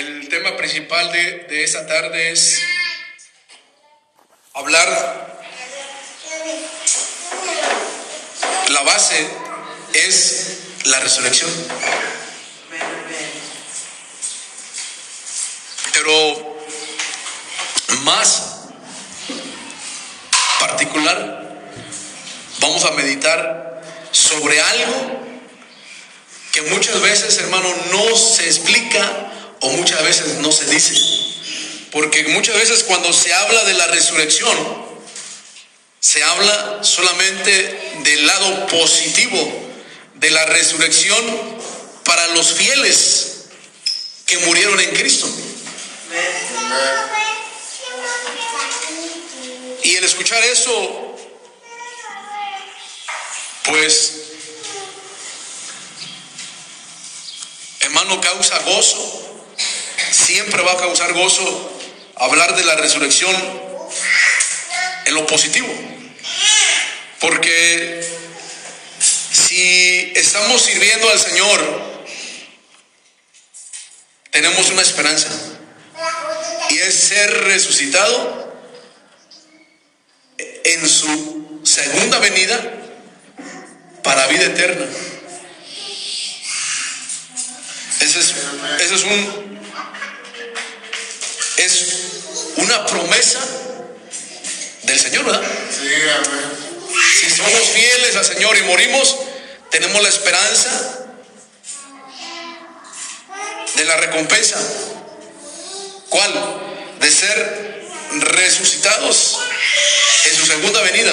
[0.00, 2.62] El tema principal de, de esta tarde es
[4.54, 5.42] hablar,
[8.70, 9.28] la base
[9.92, 11.50] es la resurrección.
[15.92, 16.58] Pero
[18.04, 18.42] más
[20.60, 21.60] particular,
[22.60, 23.82] vamos a meditar
[24.12, 25.20] sobre algo
[26.52, 29.29] que muchas veces, hermano, no se explica
[29.60, 30.94] o muchas veces no se dice.
[31.92, 34.56] Porque muchas veces cuando se habla de la resurrección,
[36.00, 39.70] se habla solamente del lado positivo
[40.14, 41.24] de la resurrección
[42.04, 43.46] para los fieles
[44.26, 45.28] que murieron en Cristo.
[49.82, 51.16] Y el escuchar eso,
[53.64, 54.12] pues,
[57.80, 59.29] hermano, causa gozo.
[60.10, 61.78] Siempre va a causar gozo
[62.16, 63.34] hablar de la resurrección
[65.06, 65.68] en lo positivo.
[67.18, 68.02] Porque
[69.00, 71.90] si estamos sirviendo al Señor,
[74.30, 75.28] tenemos una esperanza.
[76.70, 78.54] Y es ser resucitado
[80.38, 82.58] en su segunda venida
[84.02, 84.86] para vida eterna.
[88.00, 88.34] Ese es,
[88.80, 89.59] ese es un
[91.56, 91.86] es
[92.56, 93.40] una promesa
[94.82, 95.42] del Señor, ¿verdad?
[97.20, 99.16] Si somos fieles al Señor y morimos,
[99.70, 101.06] tenemos la esperanza
[103.76, 104.58] de la recompensa.
[106.08, 106.32] ¿Cuál?
[107.00, 107.86] De ser
[108.18, 109.38] resucitados
[110.26, 111.12] en su segunda venida.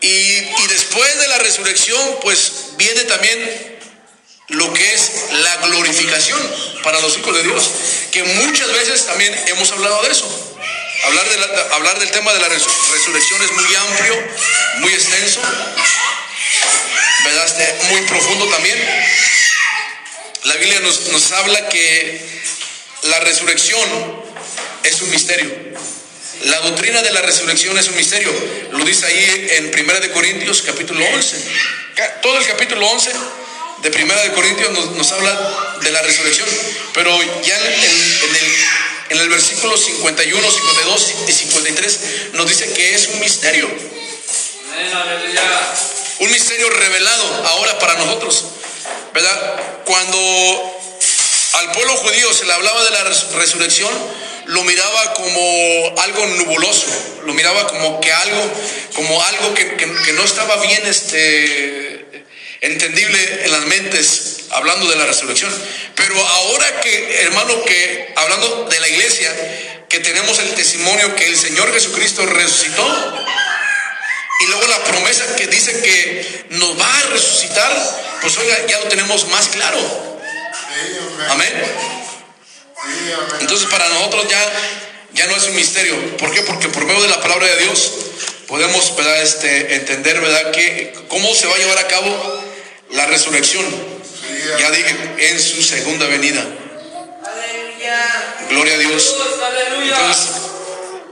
[0.00, 3.73] Y, y después de la resurrección, pues viene también
[4.48, 6.40] lo que es la glorificación
[6.82, 7.70] para los hijos de Dios,
[8.12, 10.28] que muchas veces también hemos hablado de eso.
[11.04, 11.26] Hablar,
[11.72, 14.28] hablar del tema de la res- resurrección es muy amplio,
[14.78, 15.40] muy extenso,
[17.24, 17.46] ¿verdad?
[17.46, 18.78] Este, muy profundo también.
[20.44, 22.42] La Biblia nos, nos habla que
[23.04, 24.24] la resurrección
[24.82, 25.50] es un misterio.
[26.44, 28.32] La doctrina de la resurrección es un misterio.
[28.72, 31.36] Lo dice ahí en 1 de Corintios capítulo 11.
[31.94, 33.10] Ca- Todo el capítulo 11
[33.84, 36.48] de 1 de Corintios nos, habla de la resurrección.
[36.94, 37.56] Pero ya
[39.10, 42.00] en, el, versículo 51, 52 y 53
[42.32, 43.68] nos dice que es un misterio.
[46.20, 48.44] Un misterio revelado ahora para nosotros.
[49.12, 49.82] ¿Verdad?
[49.84, 50.18] Cuando
[51.54, 53.90] al pueblo judío se le hablaba de la res- resurrección,
[54.46, 56.86] lo miraba como algo nubuloso,
[57.24, 58.50] lo miraba como que algo,
[58.94, 62.03] como algo que- que no estaba bien este,
[62.64, 65.52] entendible en las mentes, hablando de la resurrección.
[65.94, 69.30] Pero ahora que, hermano, que hablando de la iglesia,
[69.88, 73.14] que tenemos el testimonio que el Señor Jesucristo resucitó,
[74.40, 77.72] y luego la promesa que dice que nos va a resucitar,
[78.20, 79.78] pues oiga, ya lo tenemos más claro.
[81.28, 81.52] Amén.
[83.40, 84.52] Entonces para nosotros ya,
[85.12, 86.16] ya no es un misterio.
[86.16, 86.42] ¿Por qué?
[86.42, 87.92] Porque por medio de la palabra de Dios
[88.48, 89.22] podemos ¿verdad?
[89.22, 90.50] Este, entender ¿verdad?
[90.50, 92.43] Que, cómo se va a llevar a cabo
[92.94, 93.64] la resurrección.
[94.58, 96.44] Ya dije, en su segunda venida.
[98.48, 99.14] Gloria a Dios.
[99.82, 100.28] Entonces,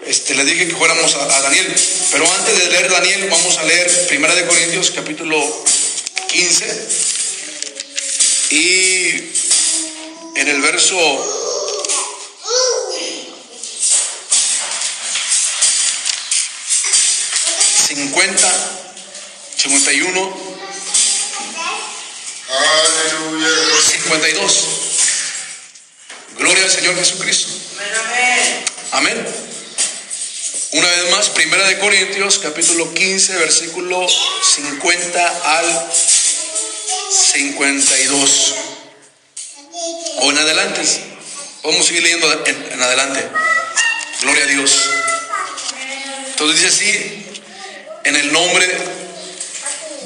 [0.07, 1.75] este, le dije que fuéramos a, Daniel.
[2.11, 5.41] Pero antes de leer Daniel, vamos a leer Primera de Corintios capítulo
[6.29, 6.89] 15.
[8.51, 9.33] Y
[10.37, 10.97] en el verso
[17.87, 18.51] cincuenta,
[19.57, 20.52] 51,
[22.63, 23.49] Aleluya.
[23.81, 24.69] 52.
[26.39, 27.53] Gloria al Señor Jesucristo.
[28.93, 29.27] Amén.
[30.73, 35.93] Una vez más, Primera de Corintios, capítulo 15, versículo 50 al
[37.33, 38.55] 52.
[40.21, 40.83] O en adelante.
[41.63, 43.29] Vamos a seguir leyendo en, en adelante.
[44.23, 44.91] Gloria a Dios.
[46.31, 47.27] Entonces dice así,
[48.05, 49.02] en el nombre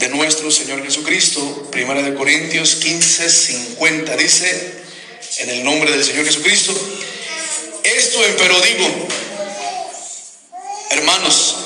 [0.06, 4.84] de nuestro Señor Jesucristo, Primera de Corintios 15, 50, dice,
[5.38, 6.72] en el nombre del Señor Jesucristo,
[7.82, 9.08] esto empero digo,
[10.90, 11.56] hermanos,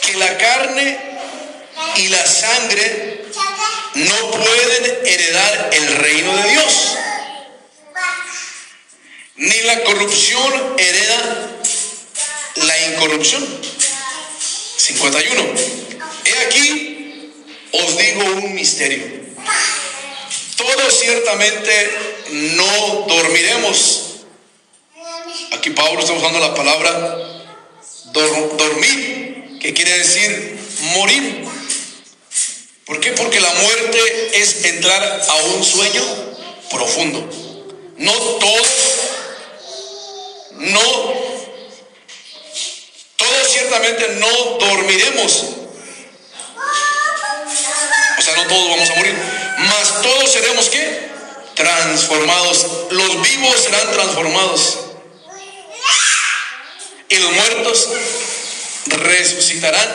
[0.00, 0.98] que la carne
[1.96, 3.26] y la sangre
[3.94, 6.96] no pueden heredar el reino de Dios,
[9.36, 11.60] ni la corrupción hereda
[12.54, 13.75] la incorrupción.
[14.76, 15.42] 51.
[16.24, 17.32] He aquí,
[17.72, 19.02] os digo un misterio.
[20.56, 21.90] Todos ciertamente
[22.30, 24.02] no dormiremos.
[25.52, 27.44] Aquí Pablo está usando la palabra
[28.12, 30.58] dor- dormir, que quiere decir
[30.94, 31.44] morir.
[32.84, 33.12] ¿Por qué?
[33.12, 33.98] Porque la muerte
[34.40, 36.02] es entrar a un sueño
[36.70, 37.28] profundo.
[37.98, 38.68] No todos,
[40.52, 41.14] no,
[43.48, 44.28] ciertamente no
[44.58, 45.44] dormiremos.
[48.18, 49.14] O sea, no todos vamos a morir,
[49.58, 51.10] mas todos seremos qué?
[51.54, 52.66] Transformados.
[52.90, 54.78] Los vivos serán transformados.
[57.08, 57.88] Y los muertos
[58.86, 59.88] resucitarán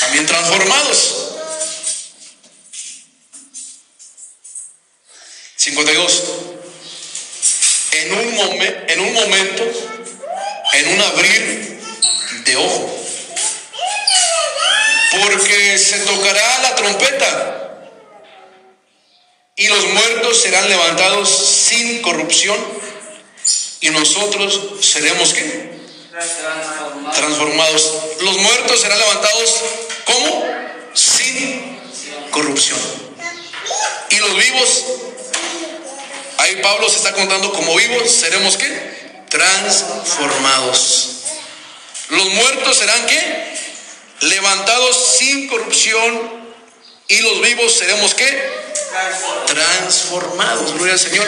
[0.00, 1.18] también transformados.
[5.56, 6.22] 52.
[7.92, 9.64] En un, momen- en un momento,
[10.72, 11.71] en un abrir
[12.44, 12.98] de ojo.
[15.20, 17.52] Porque se tocará la trompeta
[19.56, 22.56] y los muertos serán levantados sin corrupción
[23.80, 25.72] y nosotros seremos qué?
[26.10, 27.10] Transformado.
[27.12, 27.92] transformados.
[28.20, 29.60] Los muertos serán levantados
[30.04, 30.46] ¿cómo?
[30.94, 31.78] Sin
[32.30, 32.78] corrupción.
[34.10, 34.84] Y los vivos,
[36.38, 39.22] ahí Pablo se está contando como vivos, seremos qué?
[39.28, 41.21] Transformados.
[42.12, 43.56] Los muertos serán qué?
[44.20, 46.44] Levantados sin corrupción
[47.08, 48.50] y los vivos seremos qué?
[49.46, 50.74] Transformados.
[50.74, 51.26] Gloria al Señor.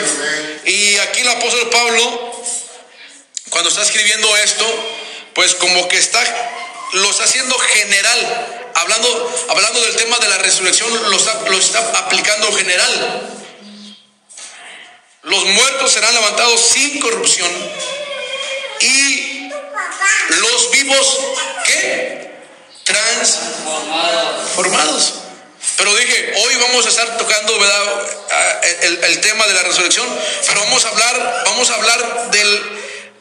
[0.65, 2.35] Y aquí el apóstol Pablo
[3.49, 4.65] cuando está escribiendo esto,
[5.33, 6.21] pues como que está,
[6.93, 11.79] lo está haciendo general, hablando, hablando del tema de la resurrección, lo está, lo está
[11.99, 13.31] aplicando general.
[15.23, 17.49] Los muertos serán levantados sin corrupción
[18.81, 19.34] y
[20.29, 21.19] los vivos,
[21.65, 22.31] ¿qué?
[22.83, 25.13] Transformados.
[25.77, 27.53] Pero dije, hoy vamos a estar tocando.
[28.31, 30.07] Ah, el, el tema de la resurrección,
[30.47, 32.61] pero vamos a hablar, vamos a hablar del,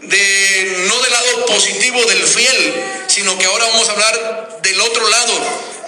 [0.00, 5.08] de, no del lado positivo del fiel, sino que ahora vamos a hablar del otro
[5.08, 5.40] lado,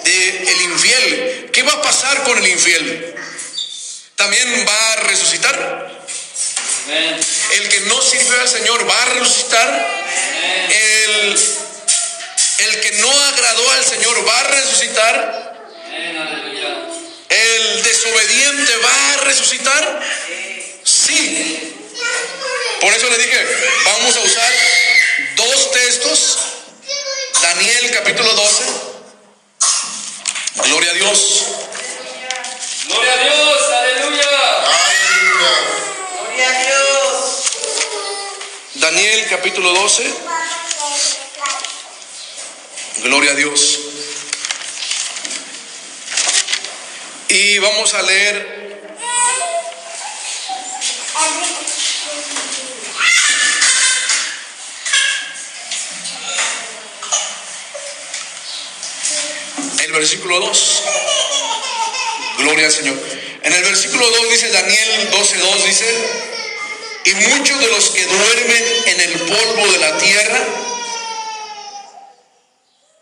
[0.05, 1.51] del infiel.
[1.53, 3.15] ¿Qué va a pasar con el infiel?
[4.17, 5.96] ¿También va a resucitar?
[6.89, 9.87] El que no sirve al Señor va a resucitar.
[10.71, 11.39] El,
[12.59, 15.47] el que no agradó al Señor va a resucitar.
[17.29, 20.03] El desobediente va a resucitar.
[20.85, 21.75] Sí.
[22.81, 23.47] Por eso le dije,
[23.85, 24.53] vamos a usar
[25.37, 26.39] dos textos.
[27.43, 28.65] Daniel capítulo 12.
[30.65, 31.45] Gloria a Dios.
[32.89, 33.63] Gloria a Dios.
[33.73, 34.29] Aleluya.
[36.21, 36.77] Gloria a Dios.
[39.29, 40.05] Capítulo 12.
[43.03, 43.81] Gloria a Dios.
[47.29, 48.79] Y vamos a leer
[59.81, 60.83] el versículo 2.
[62.39, 62.97] Gloria al Señor.
[63.43, 66.36] En el versículo 2 dice Daniel 12:2 dice,
[67.07, 70.39] y muchos de los que duermen en el polvo de la tierra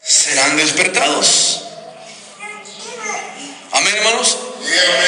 [0.03, 1.63] serán despertados.
[3.73, 4.39] Amén, hermanos.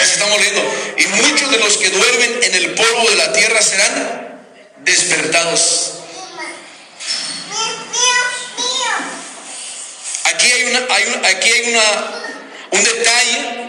[0.03, 0.63] Así estamos leyendo.
[0.99, 4.41] Y muchos de los que duermen en el polvo de la tierra serán
[4.79, 5.93] despertados.
[10.25, 12.23] Aquí hay una, hay un- aquí hay una,
[12.73, 13.63] un detalle.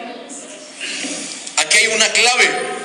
[1.57, 2.76] Aquí hay una clave.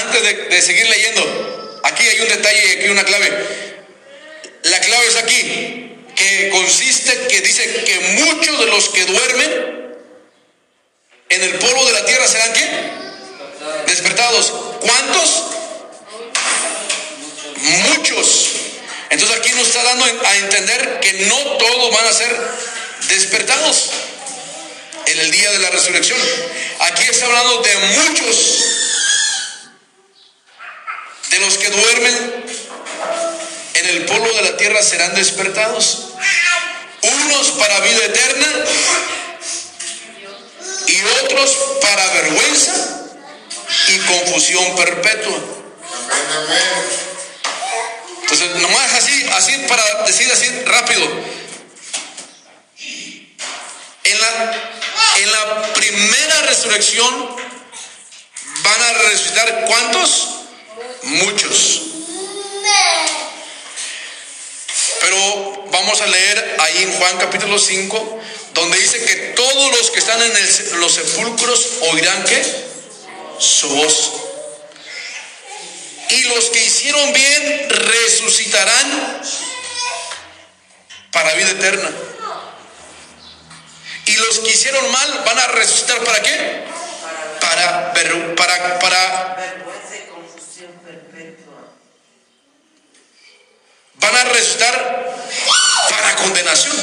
[0.00, 3.46] Antes de, seguir leyendo, aquí hay un detalle y aquí una clave.
[4.62, 9.96] La clave es aquí, que consiste que dice que muchos de los que duermen
[11.28, 12.68] en el polvo de la tierra serán qué?
[13.86, 14.52] Despertados.
[14.80, 15.42] ¿Cuántos?
[17.56, 18.50] Muchos.
[19.10, 22.34] Entonces aquí nos está dando a entender que no todos van a ser
[23.08, 23.90] despertados
[25.06, 26.18] en el día de la resurrección.
[26.78, 28.81] Aquí está hablando de muchos
[31.32, 32.44] de los que duermen
[33.74, 36.08] en el polvo de la tierra serán despertados.
[37.02, 38.46] Unos para vida eterna
[40.86, 42.74] y otros para vergüenza
[43.88, 45.40] y confusión perpetua.
[48.22, 51.02] Entonces, nomás así, así para decir así rápido.
[54.04, 54.52] En la,
[55.16, 57.36] en la primera resurrección
[58.62, 60.41] van a resucitar cuántos?
[61.02, 61.82] Muchos.
[65.00, 68.20] Pero vamos a leer ahí en Juan capítulo 5,
[68.54, 72.64] donde dice que todos los que están en los sepulcros oirán que
[73.38, 74.12] su voz.
[76.10, 79.22] Y los que hicieron bien resucitarán
[81.10, 81.90] para vida eterna.
[84.06, 86.64] Y los que hicieron mal van a resucitar para qué?
[87.40, 91.72] Para, ver- para, para Vergüenza y confusión perpetua.
[94.02, 95.16] Van a resucitar
[95.88, 96.76] para condenación.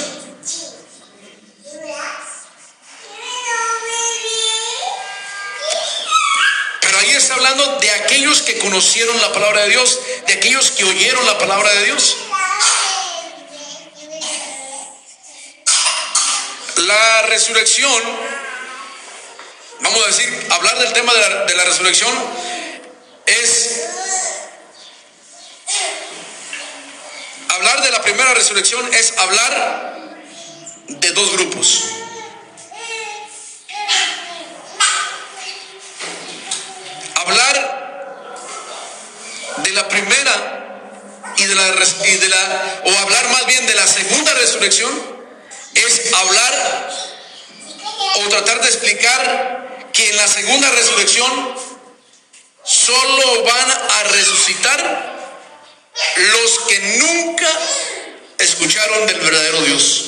[6.82, 10.86] Pero ahí está hablando de aquellos que conocieron la palabra de Dios, de aquellos que
[10.86, 12.18] oyeron la palabra de Dios.
[16.78, 18.02] La resurrección,
[19.82, 22.16] vamos a decir, hablar del tema de la, de la resurrección
[23.26, 23.90] es
[27.60, 29.98] hablar de la primera resurrección es hablar
[30.88, 31.84] de dos grupos.
[37.16, 37.56] Hablar
[39.58, 40.80] de la primera
[41.36, 41.68] y de la,
[42.06, 45.20] y de la o hablar más bien de la segunda resurrección
[45.74, 46.90] es hablar
[48.16, 51.56] o tratar de explicar que en la segunda resurrección
[52.64, 55.09] solo van a resucitar
[56.18, 57.50] los que nunca
[58.38, 60.06] escucharon del verdadero Dios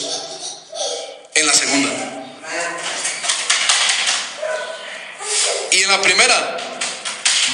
[1.36, 1.90] en la segunda.
[5.72, 6.58] Y en la primera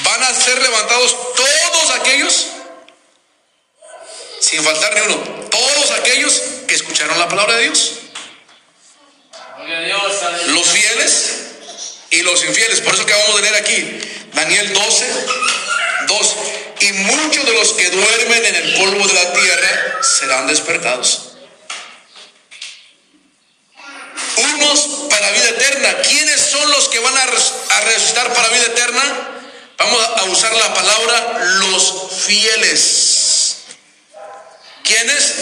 [0.02, 2.46] van a ser levantados todos aquellos,
[4.40, 5.16] sin faltar ni uno,
[5.50, 7.92] todos aquellos que escucharon la palabra de Dios.
[10.48, 11.32] Los fieles
[12.10, 12.80] y los infieles.
[12.80, 14.00] Por eso que vamos a leer aquí,
[14.32, 15.06] Daniel 12,
[16.08, 16.36] 2.
[16.80, 21.32] Y muchos de los que duermen en el polvo de la tierra serán despertados.
[24.36, 25.96] Unos para vida eterna.
[26.02, 27.26] ¿Quiénes son los que van a
[27.80, 29.28] resucitar para vida eterna?
[29.78, 31.94] Vamos a usar la palabra los
[32.26, 33.28] fieles.
[34.82, 35.34] ¿Quiénes?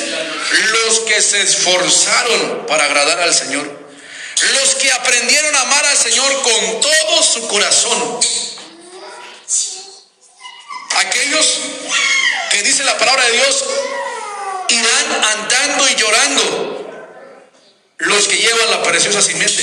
[0.50, 3.86] Los que se esforzaron para agradar al Señor.
[4.52, 8.20] Los que aprendieron a amar al Señor con todo su corazón.
[10.96, 11.58] Aquellos
[12.50, 13.64] que dice la palabra de Dios
[14.68, 16.82] irán andando y llorando.
[17.98, 19.62] Los que llevan la preciosa simiente.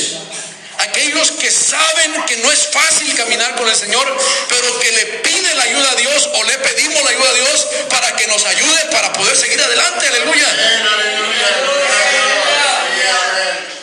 [0.79, 4.17] Aquellos que saben que no es fácil caminar con el Señor,
[4.49, 7.67] pero que le piden la ayuda a Dios o le pedimos la ayuda a Dios
[7.89, 10.07] para que nos ayude para poder seguir adelante.
[10.07, 10.47] Aleluya.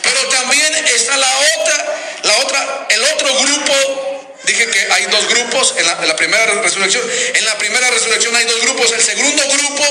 [0.03, 4.10] Pero también está la otra, la otra, el otro grupo.
[4.43, 7.03] Dije que hay dos grupos en la, primera resurrección.
[7.35, 8.91] En la primera resurrección hay dos grupos.
[8.91, 9.83] El segundo grupo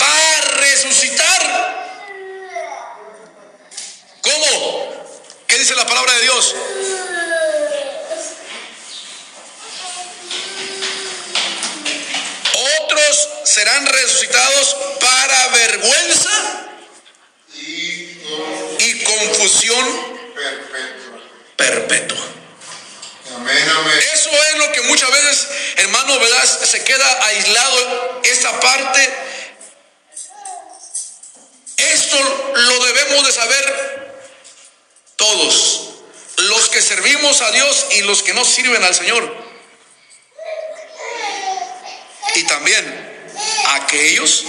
[0.00, 1.76] va a resucitar.
[4.22, 5.06] ¿Cómo?
[5.46, 6.54] ¿Qué dice la palabra de Dios?
[12.80, 16.66] Otros serán resucitados para vergüenza
[18.78, 20.16] y confusión
[21.56, 22.35] perpetua.
[23.48, 26.44] Eso es lo que muchas veces, hermano, ¿verdad?
[26.44, 29.14] Se queda aislado esta parte.
[31.76, 34.16] Esto lo debemos de saber
[35.16, 35.90] todos,
[36.38, 39.46] los que servimos a Dios y los que no sirven al Señor.
[42.34, 43.30] Y también
[43.68, 44.44] aquellos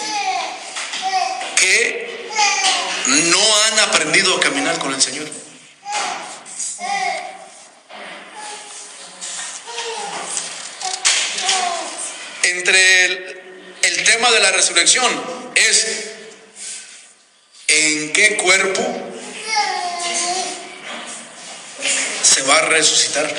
[1.56, 2.30] que
[3.08, 5.28] no han aprendido a caminar con el Señor.
[12.58, 13.16] Entre
[13.84, 15.12] el, tema de la resurrección
[15.56, 15.88] es
[17.68, 18.84] en qué cuerpo
[22.24, 23.34] se va a resucitar.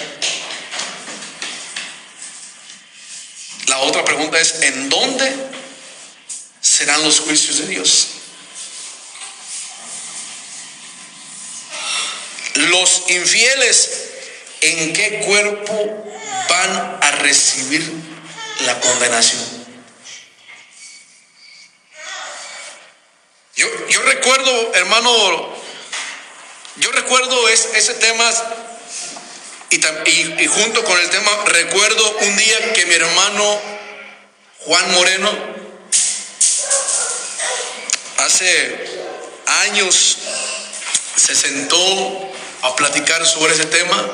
[3.66, 5.32] La otra pregunta es en dónde
[6.60, 8.08] serán los juicios de Dios.
[12.54, 13.90] Los infieles,
[14.60, 16.04] ¿en qué cuerpo
[16.48, 18.08] van a recibir
[18.61, 19.41] la condenación?
[23.57, 25.55] Yo, yo recuerdo, hermano,
[26.77, 28.31] yo recuerdo es- ese tema
[29.71, 29.77] y,
[30.11, 33.61] y- y junto con el tema recuerdo un día que mi hermano
[34.61, 35.31] Juan Moreno,
[38.19, 39.00] hace
[39.47, 40.19] años,
[41.17, 44.09] se sentó a platicar sobre ese tema.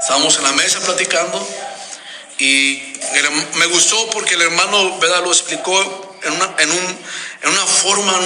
[0.00, 1.46] Estábamos en la mesa platicando
[2.38, 2.94] y
[3.54, 5.22] me gustó porque el hermano ¿verdad?
[5.24, 6.98] lo explicó en una, en, un,
[7.42, 8.18] en una forma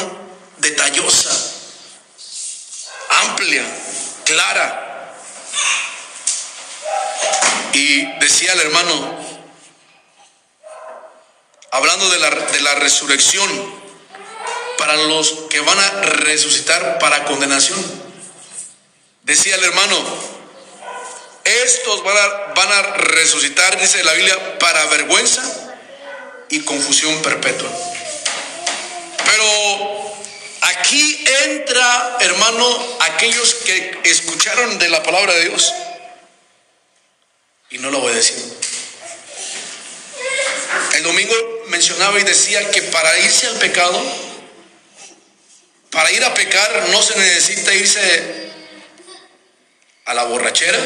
[0.58, 1.30] detallosa,
[3.24, 3.64] amplia,
[4.24, 4.88] clara.
[7.72, 9.18] Y decía el hermano,
[11.70, 13.82] hablando de la, de la resurrección,
[14.76, 17.80] para los que van a resucitar para condenación.
[19.22, 19.96] Decía el hermano,
[21.64, 25.42] estos van a, resucitar, dice la Biblia, para vergüenza
[26.48, 27.70] y confusión perpetua.
[29.24, 30.14] Pero
[30.62, 35.72] aquí entra, hermano, aquellos que escucharon de la palabra de Dios.
[37.70, 38.36] Y no lo voy a decir.
[40.94, 41.34] El domingo
[41.68, 44.02] mencionaba y decía que para irse al pecado,
[45.90, 48.50] para ir a pecar no se necesita irse
[50.04, 50.78] a la borrachera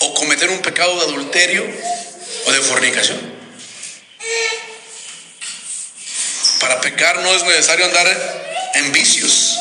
[0.00, 1.64] o cometer un pecado de adulterio
[2.46, 3.40] o de fornicación.
[6.60, 9.56] Para pecar no es necesario andar en vicios.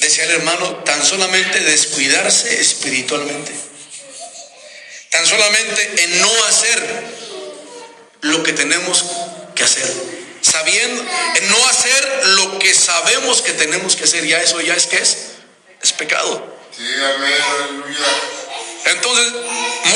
[0.00, 3.52] Decía el hermano, tan solamente descuidarse espiritualmente.
[5.10, 7.04] Tan solamente en no hacer
[8.22, 9.04] lo que tenemos
[9.54, 9.88] que hacer.
[10.40, 11.04] Sabiendo,
[11.36, 14.26] en no hacer lo que sabemos que tenemos que hacer.
[14.26, 15.16] Ya eso ya es que es,
[15.82, 16.56] es pecado.
[16.76, 16.84] Sí,
[17.14, 18.06] amén, aleluya.
[18.86, 19.32] Entonces,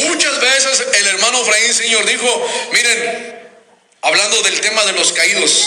[0.04, 3.40] muchas veces el hermano Efraín Señor dijo, miren,
[4.02, 5.66] hablando del tema de los caídos,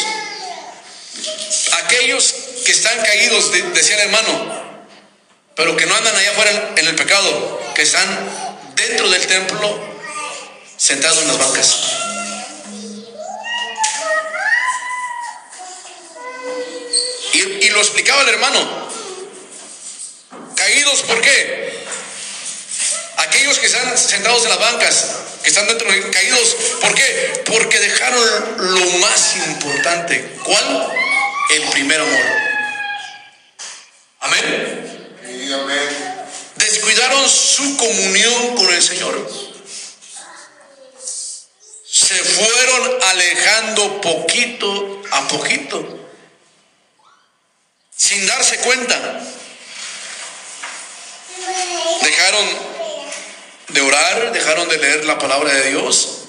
[1.83, 2.33] aquellos
[2.65, 4.85] que están caídos, de- decía el hermano,
[5.55, 8.07] pero que no andan allá afuera en- en el pecado, que están
[8.75, 9.79] dentro del templo,
[10.77, 11.75] sentados en las bancas.
[17.33, 18.88] Y, y lo explicaba el hermano.
[20.69, 21.83] Caídos, ¿por qué?
[23.17, 27.43] Aquellos que están sentados en las bancas, que están dentro de caídos, ¿por qué?
[27.47, 30.37] Porque dejaron lo más importante.
[30.43, 30.93] ¿Cuál?
[31.55, 32.21] El primer amor.
[34.19, 35.09] Amén.
[36.57, 39.27] Descuidaron su comunión con el Señor.
[41.89, 46.09] Se fueron alejando poquito a poquito,
[47.97, 49.19] sin darse cuenta.
[52.01, 52.45] Dejaron
[53.69, 56.19] de orar, dejaron de leer la palabra de Dios.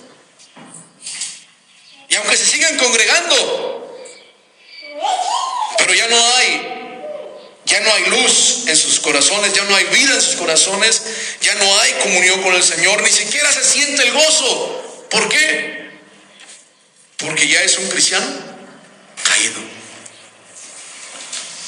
[2.08, 3.96] Y aunque se sigan congregando,
[5.78, 6.76] pero ya no hay
[7.70, 11.02] ya no hay luz en sus corazones, ya no hay vida en sus corazones,
[11.40, 15.06] ya no hay comunión con el Señor, ni siquiera se siente el gozo.
[15.08, 15.90] ¿Por qué?
[17.18, 18.26] Porque ya es un cristiano
[19.22, 19.60] caído.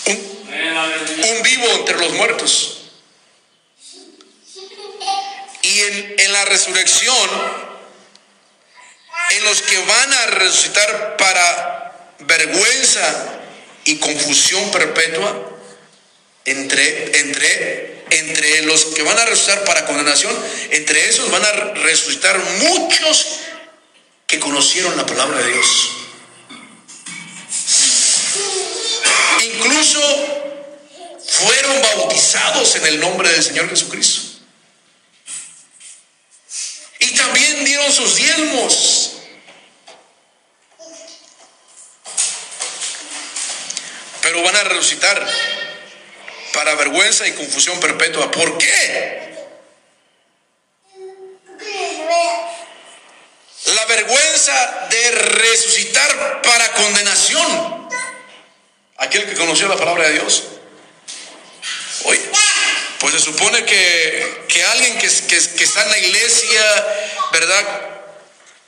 [0.06, 2.81] Un, un vivo entre los muertos.
[5.72, 5.80] Y
[6.18, 7.30] en, la resurrección,
[9.30, 13.40] en los que van a resucitar para vergüenza
[13.84, 15.50] y confusión perpetua,
[16.44, 20.36] entre, entre, entre los que van a resucitar para condenación,
[20.72, 23.38] entre esos van a resucitar muchos
[24.26, 25.90] que conocieron la palabra de Dios.
[29.40, 30.00] Incluso
[31.26, 34.31] fueron bautizados en el nombre del Señor Jesucristo.
[37.02, 39.12] Y también dieron sus diezmos.
[44.22, 45.28] Pero van a resucitar
[46.52, 48.30] para vergüenza y confusión perpetua.
[48.30, 49.34] ¿Por qué?
[53.64, 57.88] La vergüenza de resucitar para condenación.
[58.98, 60.51] Aquel que conoció la palabra de Dios.
[63.02, 66.86] Pues se supone que, que alguien que, que- está en la iglesia,
[67.32, 67.64] ¿verdad?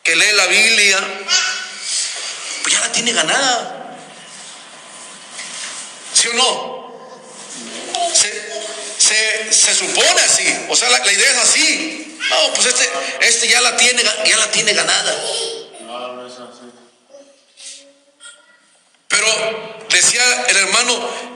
[0.03, 0.99] Que lee la Biblia,
[2.63, 3.97] pues ya la tiene ganada.
[6.13, 7.09] ¿Sí o no?
[8.13, 8.33] Se,
[8.99, 12.19] se, se supone así, o sea, la, la idea es así.
[12.29, 15.15] No, pues este, este ya la tiene, ya la tiene ganada.
[19.07, 21.34] Pero decía el hermano,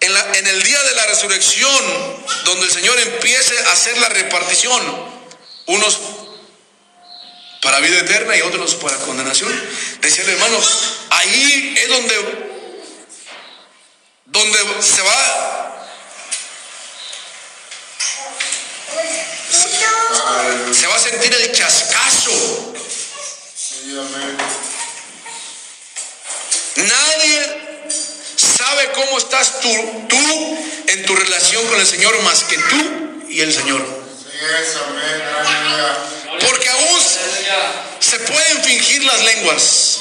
[0.00, 4.08] en, la- en el día de la resurrección, donde el Señor empiece a hacer la
[4.08, 4.80] repartición,
[5.66, 5.98] unos
[7.62, 9.52] para vida eterna y otros para condenación,
[10.00, 10.58] decía el hermano,
[11.10, 12.14] ahí es donde,
[14.26, 15.86] donde se va,
[20.72, 22.72] se va a sentir el chascazo.
[26.76, 27.90] Nadie
[28.40, 33.40] sabe cómo estás tú, tú en tu relación con el Señor más que tú y
[33.40, 33.84] el Señor.
[36.40, 37.00] Porque aún
[38.00, 39.98] se pueden fingir las lenguas.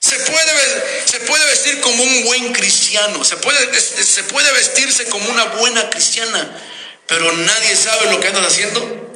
[0.00, 5.30] Se puede, se puede vestir como un buen cristiano, se puede, se puede vestirse como
[5.30, 6.60] una buena cristiana,
[7.06, 9.14] pero nadie sabe lo que andas haciendo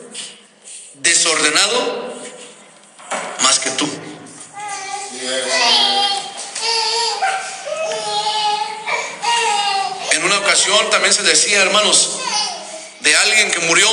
[0.94, 2.14] desordenado
[3.42, 3.88] más que tú.
[10.26, 12.18] Una ocasión también se decía, hermanos,
[12.98, 13.88] de alguien que murió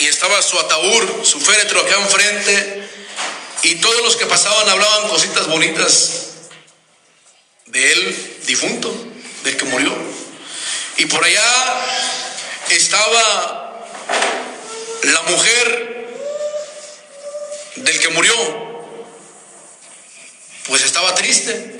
[0.00, 2.88] y estaba su ataúd, su féretro acá enfrente,
[3.62, 6.10] y todos los que pasaban hablaban cositas bonitas
[7.66, 8.92] de él difunto,
[9.44, 9.96] del que murió.
[10.96, 11.80] Y por allá
[12.70, 13.86] estaba
[15.04, 16.08] la mujer
[17.76, 18.34] del que murió,
[20.66, 21.78] pues estaba triste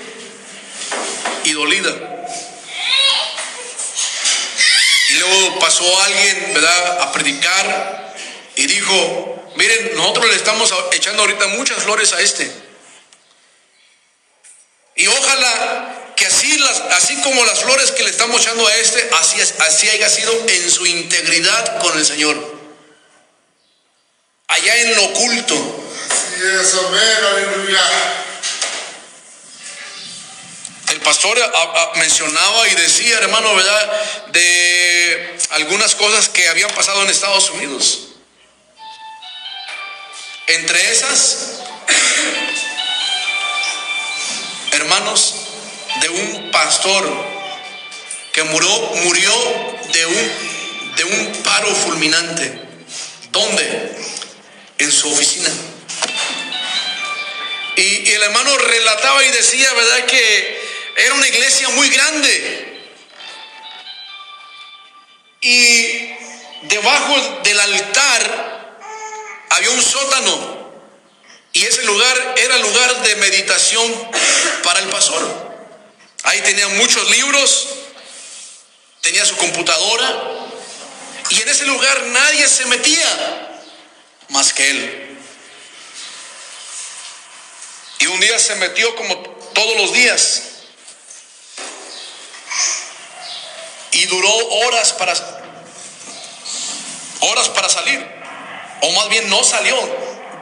[1.43, 2.15] y dolida.
[5.09, 8.13] Y luego pasó alguien, ¿verdad?, a predicar
[8.55, 12.51] y dijo, miren, nosotros le estamos echando ahorita muchas flores a este.
[14.95, 19.09] Y ojalá que así, las, así como las flores que le estamos echando a este,
[19.19, 22.59] así, es- así haya sido en su integridad con el Señor.
[24.47, 25.55] Allá en lo oculto.
[26.39, 27.25] Yes, amen.
[27.31, 28.18] Aleluya.
[30.99, 34.01] El pastor a- a- mencionaba y decía, hermano, ¿verdad?
[34.33, 37.99] De algunas cosas que habían pasado en Estados Unidos.
[40.47, 41.61] Entre esas,
[44.73, 45.35] hermanos,
[46.01, 47.09] de un pastor
[48.33, 48.69] que murió,
[49.05, 49.33] murió
[49.93, 52.59] de, un, de un paro fulminante.
[53.31, 53.95] ¿Dónde?
[54.79, 55.49] En su oficina.
[57.77, 60.05] Y el hermano relataba y decía, ¿verdad?
[60.05, 60.58] Que
[60.99, 62.91] era una iglesia muy grande.
[65.41, 66.11] Y
[66.63, 68.77] debajo del altar
[69.49, 70.59] había un sótano.
[71.53, 74.11] Y ese lugar era lugar de meditación
[74.63, 75.49] para el pastor.
[76.23, 77.67] Ahí tenía muchos libros,
[79.01, 80.21] tenía su computadora.
[81.29, 83.61] Y en ese lugar nadie se metía
[84.29, 85.17] más que él.
[87.99, 89.17] Y un día se metió como
[89.53, 90.48] todos los días.
[93.91, 94.29] Y duró
[94.65, 95.13] horas para
[97.21, 98.05] horas para salir.
[98.81, 99.75] O más bien no salió.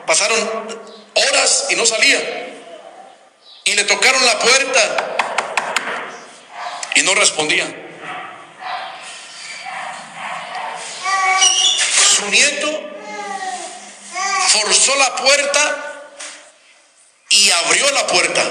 [0.05, 0.37] Pasaron
[1.13, 2.19] horas y no salía.
[3.65, 5.17] Y le tocaron la puerta
[6.95, 7.65] y no respondía.
[12.15, 12.81] Su nieto
[14.47, 16.03] forzó la puerta
[17.29, 18.43] y abrió la puerta.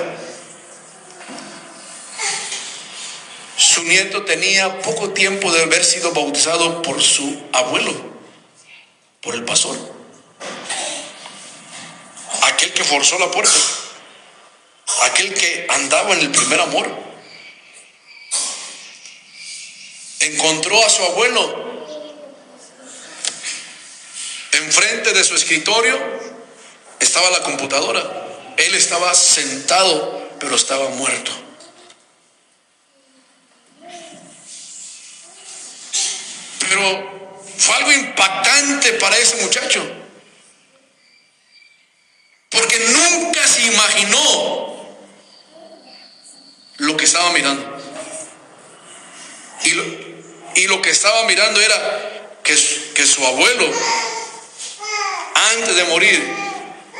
[3.77, 7.95] Su nieto tenía poco tiempo de haber sido bautizado por su abuelo,
[9.21, 9.77] por el pastor.
[12.41, 13.53] Aquel que forzó la puerta,
[15.03, 16.89] aquel que andaba en el primer amor.
[20.21, 21.67] Encontró a su abuelo
[24.53, 25.99] enfrente de su escritorio,
[26.99, 28.55] estaba la computadora.
[28.57, 31.46] Él estaba sentado, pero estaba muerto.
[36.69, 39.83] Pero fue algo impactante para ese muchacho.
[42.51, 44.87] Porque nunca se imaginó
[46.79, 47.77] lo que estaba mirando.
[49.65, 49.85] Y lo,
[50.55, 52.55] y lo que estaba mirando era que,
[52.95, 53.67] que su abuelo,
[55.53, 56.23] antes de morir,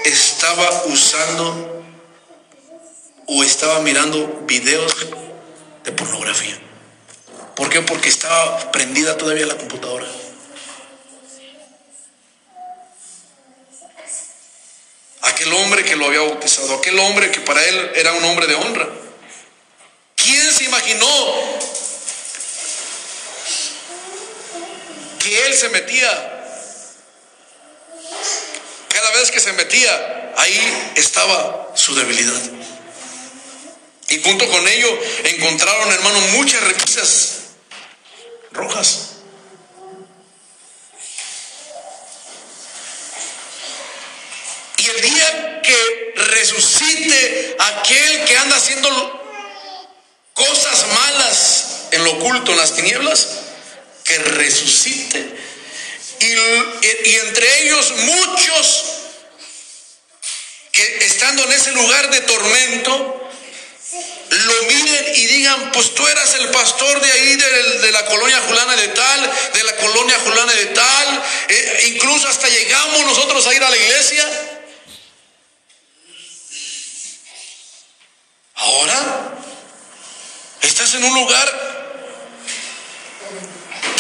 [0.05, 1.85] estaba usando
[3.27, 4.95] o estaba mirando videos
[5.85, 6.66] de pornografía.
[7.57, 7.81] ¿Por qué?
[7.81, 10.07] Porque estaba prendida todavía la computadora.
[15.23, 18.55] Aquel hombre que lo había bautizado, aquel hombre que para él era un hombre de
[18.55, 18.87] honra.
[20.17, 21.09] ¿Quién se imaginó
[25.19, 26.11] que él se metía?
[28.91, 32.41] Cada vez que se metía, ahí estaba su debilidad.
[34.11, 37.46] Y junto con ello encontraron, hermano, muchas repisas
[38.57, 39.11] rojas.
[44.79, 49.23] Y el día que resucite aquel que anda haciendo
[50.35, 53.29] cosas malas en lo oculto, en las tinieblas,
[54.05, 55.37] que resucite.
[56.21, 58.85] Y, y entre ellos muchos
[60.73, 63.26] que estando en ese lugar de tormento,
[64.31, 68.77] lo miren y digan, pues tú eras el pastor de ahí, de, la colonia Julana
[68.77, 73.63] de tal, de la colonia Julana de tal, eh, incluso hasta llegamos nosotros a ir
[73.63, 74.29] a la iglesia.
[78.55, 79.35] Ahora
[80.63, 81.67] estás en un lugar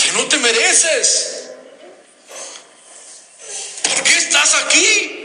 [0.02, 1.50] que no te mereces.
[3.84, 5.16] ¿Por qué estás aquí?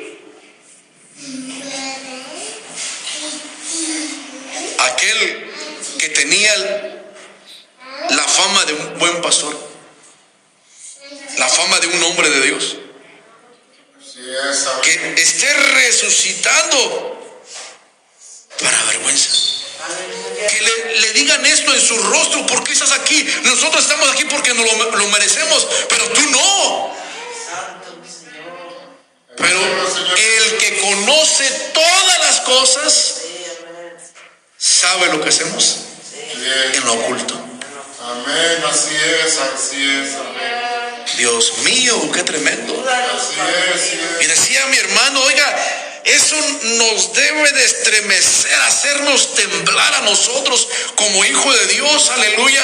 [4.86, 5.52] Aquel
[6.00, 6.56] que tenía
[8.10, 9.56] la fama de un buen pastor,
[11.38, 12.78] la fama de un hombre de Dios,
[14.84, 17.38] que esté resucitando
[18.60, 19.30] para vergüenza.
[20.50, 23.28] Que le, digan esto en su rostro, ¿por qué estás aquí?
[23.44, 26.96] Nosotros estamos aquí porque nos lo, merecemos, pero tú no.
[29.38, 29.60] Pero
[30.16, 33.21] el que conoce todas las cosas.
[34.66, 35.78] Sabe lo que hacemos
[36.76, 37.34] en lo oculto.
[37.34, 41.06] Amén, así es, así es, amén.
[41.18, 42.74] Dios mío, qué tremendo.
[43.18, 46.36] Así es, así Y decía mi hermano, oiga, eso
[46.78, 52.64] nos debe de estremecer, hacernos temblar a nosotros como hijo de Dios, aleluya.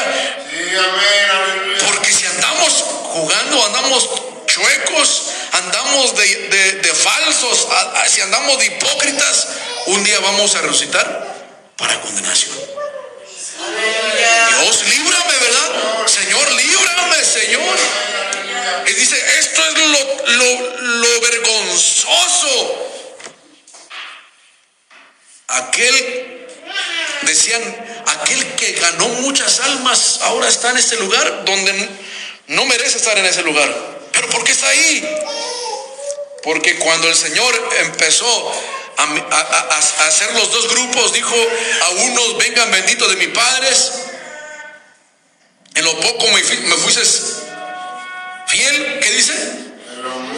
[0.52, 1.78] Sí, amén, aleluya.
[1.88, 2.74] Porque si andamos
[3.14, 4.10] jugando, andamos
[4.46, 9.48] chuecos, andamos de, de- de falsos, a- a- si andamos de hipócritas,
[9.88, 11.37] un día vamos a resucitar
[11.78, 12.56] para condenación.
[14.50, 16.08] Dios, líbrame, ¿verdad?
[16.08, 17.78] Señor, líbrame, Señor.
[18.88, 22.84] Y dice, esto es lo, lo- lo vergonzoso.
[25.50, 26.48] Aquel,
[27.24, 31.90] decían, aquel que ganó muchas almas ahora está en este lugar donde
[32.48, 33.74] no merece estar en ese lugar.
[34.12, 35.08] ¿Pero por qué está ahí?
[36.44, 38.52] Porque cuando el Señor empezó
[38.98, 41.36] a, hacer los dos grupos, dijo
[41.84, 43.92] a unos, vengan benditos de mis padres,
[45.76, 47.04] en lo poco me, me fuiste
[48.48, 49.34] fiel, ¿qué dice?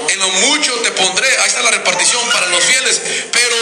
[0.10, 3.56] En lo mucho te pondré, ahí está la repartición para los fieles, pero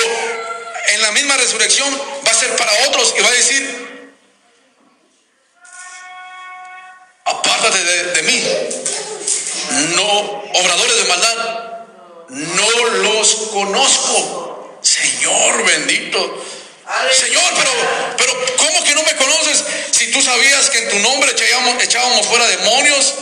[0.89, 1.89] en la misma resurrección
[2.25, 4.07] va a ser para otros y va a decir,
[7.25, 8.43] apártate de mí,
[9.95, 11.67] no, obradores de maldad,
[12.29, 14.46] no los conozco.
[14.87, 16.45] Señor bendito.
[17.11, 17.71] Señor, pero,
[18.17, 22.25] pero ¿cómo que no me conoces si tú sabías que en tu nombre echábamos, echábamos
[22.25, 23.13] fuera demonios?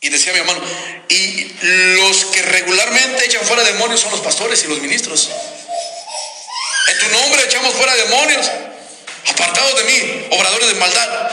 [0.00, 0.60] Y decía mi hermano,
[1.08, 1.52] y
[1.96, 5.28] los que regularmente echan fuera demonios son los pastores y los ministros.
[6.88, 8.48] En tu nombre echamos fuera demonios.
[9.26, 11.30] Apartados de mí, obradores de maldad.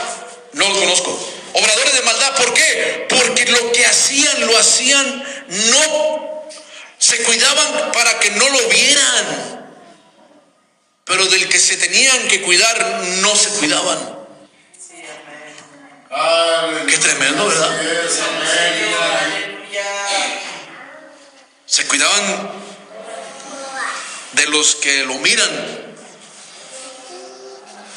[0.54, 1.32] No los conozco.
[1.52, 3.06] Obradores de maldad, ¿por qué?
[3.08, 6.37] Porque lo que hacían, lo hacían, no
[6.98, 9.58] se cuidaban para que no lo vieran.
[11.04, 14.18] Pero del que se tenían que cuidar, no se cuidaban.
[16.86, 17.80] Qué tremendo, ¿verdad?
[21.66, 22.50] Se cuidaban
[24.32, 25.94] de los que lo miran,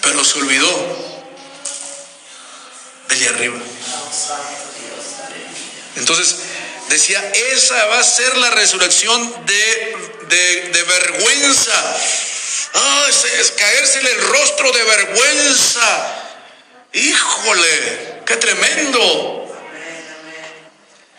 [0.01, 1.21] pero se olvidó
[3.09, 3.59] del de arriba.
[5.95, 6.37] Entonces
[6.91, 7.19] decía,
[7.53, 9.95] esa va a ser la resurrección de,
[10.27, 11.97] de, de vergüenza.
[12.73, 16.15] Ah, ese- es caérsele el rostro de vergüenza.
[16.93, 19.37] Híjole, qué tremendo.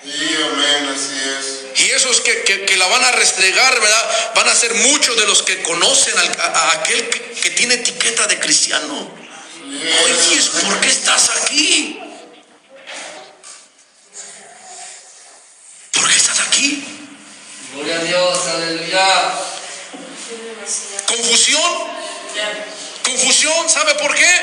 [0.04, 1.80] Sí, amén, así es.
[1.80, 4.32] Y esos que, que- que la van a restregar, ¿verdad?
[4.35, 7.74] Van a ser muchos de los que conocen al- a, a aquel que, que tiene
[7.74, 9.11] etiqueta de cristiano.
[10.04, 11.98] Oye, ¿por qué estás aquí?
[15.92, 16.85] ¿Por qué estás aquí?
[17.75, 19.35] Gloria a Dios, aleluya.
[21.07, 21.92] Confusión.
[23.05, 24.40] Confusión, ¿sabe por qué?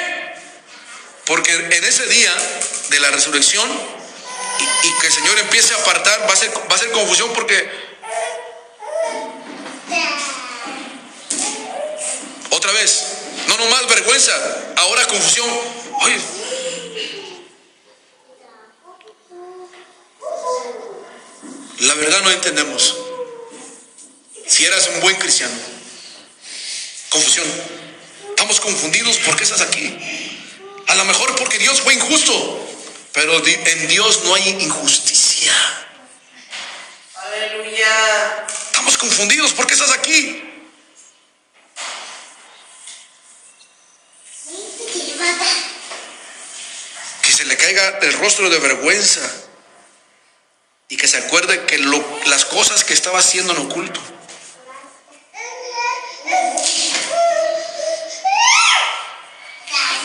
[1.25, 2.33] Porque en ese día
[2.89, 3.69] de la resurrección
[4.59, 7.31] y, y que el Señor empiece a apartar, va a ser, va a ser confusión
[7.33, 7.89] porque
[12.49, 13.03] otra vez,
[13.47, 14.33] no nomás vergüenza,
[14.75, 15.47] ahora confusión.
[16.01, 16.19] Oye,
[21.79, 22.97] la verdad no entendemos.
[24.47, 25.53] Si eras un buen cristiano,
[27.09, 27.47] confusión.
[28.29, 29.97] Estamos confundidos porque estás aquí.
[30.87, 32.67] A lo mejor porque Dios fue injusto,
[33.13, 35.53] pero en Dios no hay injusticia.
[37.15, 38.45] Aleluya.
[38.47, 40.43] Estamos confundidos porque estás aquí.
[47.21, 49.48] Que se le caiga el rostro de vergüenza
[50.89, 54.01] y que se acuerde que lo- las cosas que estaba haciendo en oculto.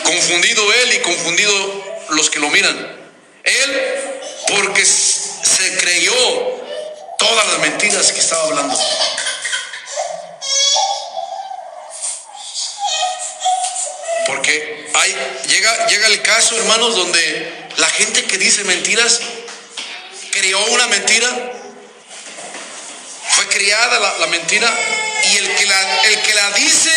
[0.03, 2.77] Confundido él y confundido los que lo miran.
[3.43, 3.95] Él
[4.47, 6.13] porque se creyó
[7.17, 8.77] todas las mentiras que estaba hablando.
[14.27, 15.15] Porque hay,
[15.49, 19.19] llega, llega el caso, hermanos, donde la gente que dice mentiras
[20.35, 21.29] creó una mentira,
[23.29, 24.69] fue criada la, la mentira
[25.31, 26.91] y el que la, el que la dice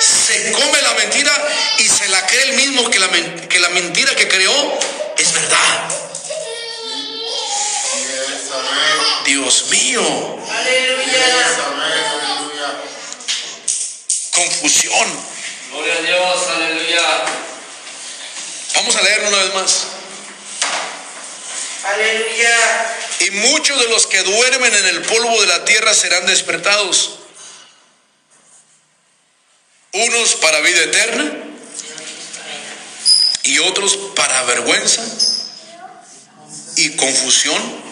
[0.00, 1.32] se come la mentira
[1.78, 3.08] y se la cree el mismo que la,
[3.48, 4.78] que la mentira que creó
[5.16, 5.88] es verdad.
[9.24, 10.02] Dios mío,
[14.32, 15.34] confusión.
[15.70, 17.24] Gloria a Dios, aleluya.
[18.74, 19.93] Vamos a leerlo una vez más.
[21.84, 22.96] Aleluya.
[23.20, 27.18] Y muchos de los que duermen en el polvo de la tierra serán despertados.
[29.92, 31.30] Unos para vida eterna
[33.44, 35.02] y otros para vergüenza
[36.76, 37.84] y confusión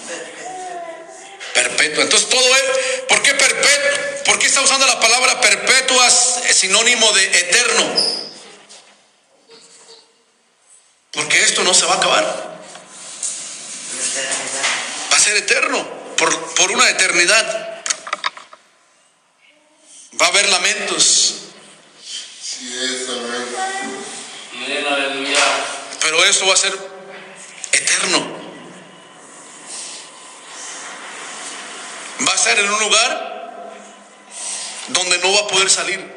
[1.55, 2.05] perpetua.
[2.05, 2.62] Entonces todo es,
[3.09, 4.24] ¿por qué perpetuo?
[4.24, 8.22] ¿Por qué está usando la palabra perpetua sinónimo de eterno?
[11.12, 12.52] Porque esto no se va a acabar.
[15.12, 17.83] Va a ser eterno, por, por una eternidad.
[20.20, 21.35] Va a haber lamentos,
[26.01, 26.72] pero eso va a ser
[27.72, 28.40] eterno.
[32.29, 33.72] Va a ser en un lugar
[34.88, 36.12] donde no va a poder salir.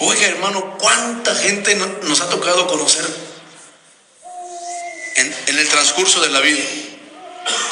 [0.00, 3.04] Oiga, hermano, ¿cuánta gente no- nos ha tocado conocer
[5.18, 6.62] en, el transcurso de la vida?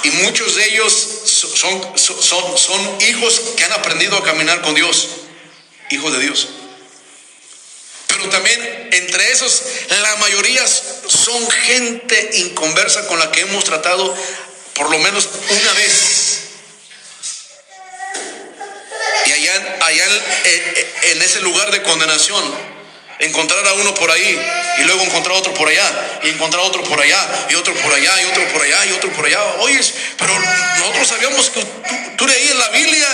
[0.05, 0.93] Y muchos de ellos
[1.25, 5.09] so- son, so- son, son hijos que han aprendido a caminar con Dios,
[5.91, 6.49] hijos de Dios.
[8.07, 14.17] Pero también entre esos, la mayoría son gente inconversa con la que hemos tratado
[14.75, 16.39] por lo menos una vez.
[19.27, 22.76] Y allá, allá en, en- en ese lugar de condenación,
[23.19, 24.41] encontrar a uno por ahí
[24.79, 28.23] y luego encontrar otro por allá y encontrar otro por allá y otro por allá
[28.23, 29.43] y otro por allá y otro por allá.
[29.61, 29.81] Oye,
[30.19, 30.39] pero
[30.79, 31.67] nosotros sabíamos que tú,
[32.19, 33.09] tú leías la Biblia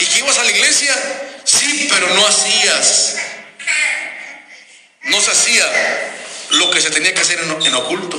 [0.00, 0.94] y que ibas a la iglesia.
[1.44, 3.16] Sí, pero no hacías.
[5.04, 5.64] No se hacía
[6.50, 8.18] lo que se tenía que hacer en, en oculto.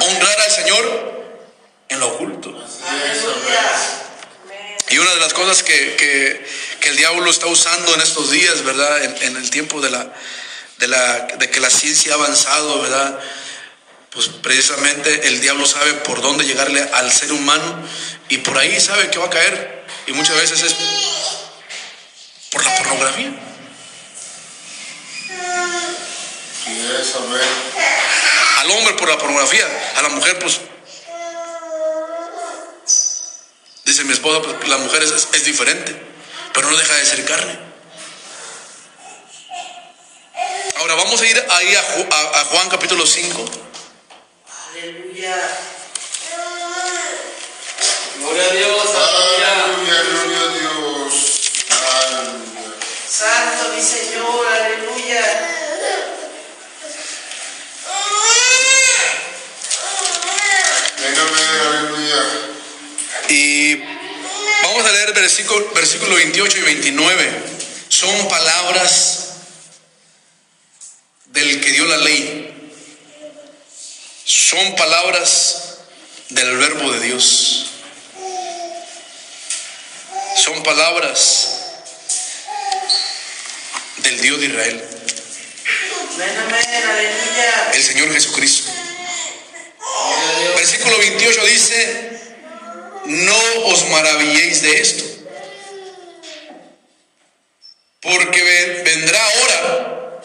[0.00, 1.18] Honrar al Señor
[1.88, 2.50] en lo oculto.
[2.64, 4.07] Así es.
[4.90, 6.46] Y una de las cosas que, que-
[6.80, 9.02] que el diablo está usando en estos días, ¿verdad?
[9.04, 10.12] En, en el tiempo de, la,
[10.78, 13.18] de, la, de que la ciencia ha avanzado, ¿verdad?
[14.10, 17.86] Pues precisamente el diablo sabe por dónde llegarle al ser humano
[18.28, 19.84] y por ahí sabe que va a caer.
[20.06, 20.74] Y muchas veces es
[22.50, 23.32] por la pornografía.
[28.58, 30.60] Al hombre por la pornografía, a la mujer pues...
[33.98, 35.92] Dice mi esposa, pues la mujer es, es- es diferente,
[36.54, 37.58] pero no deja de ser carne.
[40.76, 43.44] Ahora vamos a ir ahí a, Ju- a- a Juan capítulo 5.
[44.70, 45.36] Aleluya.
[48.20, 49.64] Gloria a Dios, aleluya.
[49.64, 51.40] Aleluya, gloria a Dios.
[51.68, 52.74] Aleluya.
[53.10, 54.46] Santo mi Señor.
[54.46, 55.24] Aleluya.
[60.98, 61.37] Venga.
[63.28, 63.74] Y
[64.62, 67.42] vamos a leer versículo, versículo 28 y 29.
[67.88, 69.28] Son palabras
[71.26, 72.54] del que dio la ley.
[74.24, 75.78] Son palabras
[76.30, 77.66] del verbo de Dios.
[80.36, 81.58] Son palabras
[83.98, 84.84] del Dios de Israel,
[87.74, 88.70] el Señor Jesucristo.
[90.56, 92.07] Versículo 28 dice,
[93.08, 95.04] no os maravilléis de esto,
[98.00, 100.20] porque ve- vendrá hora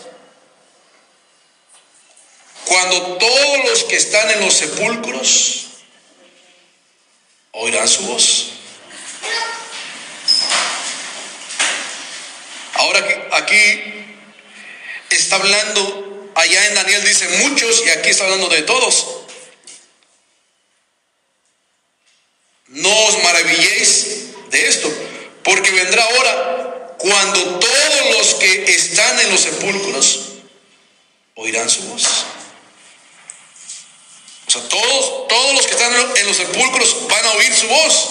[2.65, 5.67] cuando todos los que están en los sepulcros
[7.52, 8.50] oirán su voz.
[12.73, 13.00] Ahora
[13.34, 14.06] aquí
[15.10, 19.23] está hablando, allá en Daniel dice muchos y aquí está hablando de todos.
[22.74, 24.92] No os maravilléis de esto,
[25.44, 30.19] porque vendrá hora cuando todos los que están en los sepulcros
[31.36, 32.04] oirán su voz.
[34.48, 38.10] O sea, todos, todos los que están en los sepulcros van a oír su voz.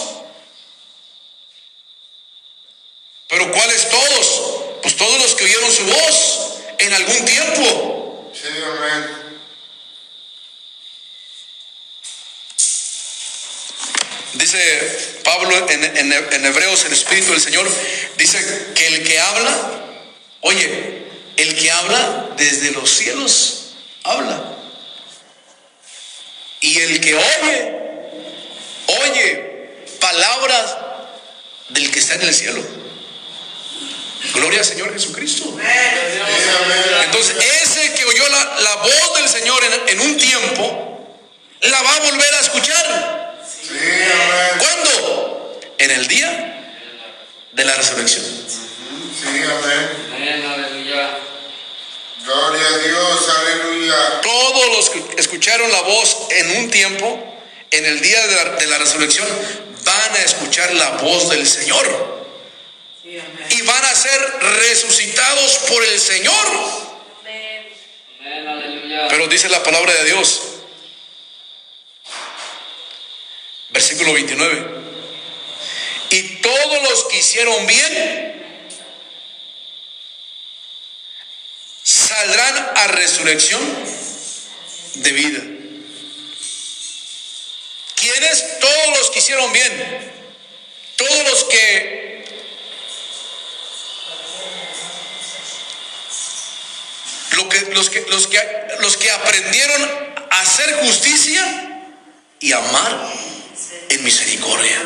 [3.29, 4.43] Pero ¿cuáles todos?
[4.83, 8.31] Pues todos los que oyeron su voz en algún tiempo.
[8.33, 9.22] Sí, amén.
[14.53, 17.67] Dice Pablo en, Hebreos, el Espíritu del Señor,
[18.19, 18.39] dice
[18.75, 19.83] que el que habla
[20.43, 24.43] Oye, el que habla desde los cielos, habla.
[26.61, 27.75] Y el que oye,
[28.87, 30.77] oye palabras
[31.69, 32.63] del que está en el cielo.
[34.35, 35.57] Gloria al Señor Jesucristo.
[37.05, 41.19] Entonces, ese que oyó la, voz del Señor en un tiempo,
[41.61, 43.32] la va a volver a escuchar.
[44.59, 45.61] ¿Cuándo?
[45.79, 46.75] En el día
[47.53, 48.25] de la resurrección.
[48.25, 49.91] Sí, amén.
[50.15, 51.19] Amén, aleluya.
[52.25, 54.21] Gloria a Dios, aleluya.
[54.23, 57.39] Todos los que escucharon la voz en un tiempo,
[57.71, 59.29] en el día de la, de la resurrección,
[59.85, 62.23] van a escuchar la voz del Señor
[63.03, 63.47] Sí, amén.
[63.51, 64.21] y van a ser
[64.61, 66.47] resucitados por el Señor.
[67.21, 67.69] Amén.
[69.09, 70.43] Pero dice la palabra de Dios,
[73.73, 74.67] versículo 29,
[76.11, 78.33] y todos los que hicieron bien
[81.83, 83.63] saldrán a resurrección
[84.95, 85.41] de vida.
[87.95, 88.59] ¿Quiénes?
[88.61, 90.13] Todos los que hicieron bien,
[90.97, 92.03] todos los que
[97.33, 98.39] Lo que, los, que, los, que,
[98.81, 99.83] los que aprendieron
[100.31, 101.43] a hacer justicia
[102.41, 103.32] y amar
[103.89, 104.83] en misericordia.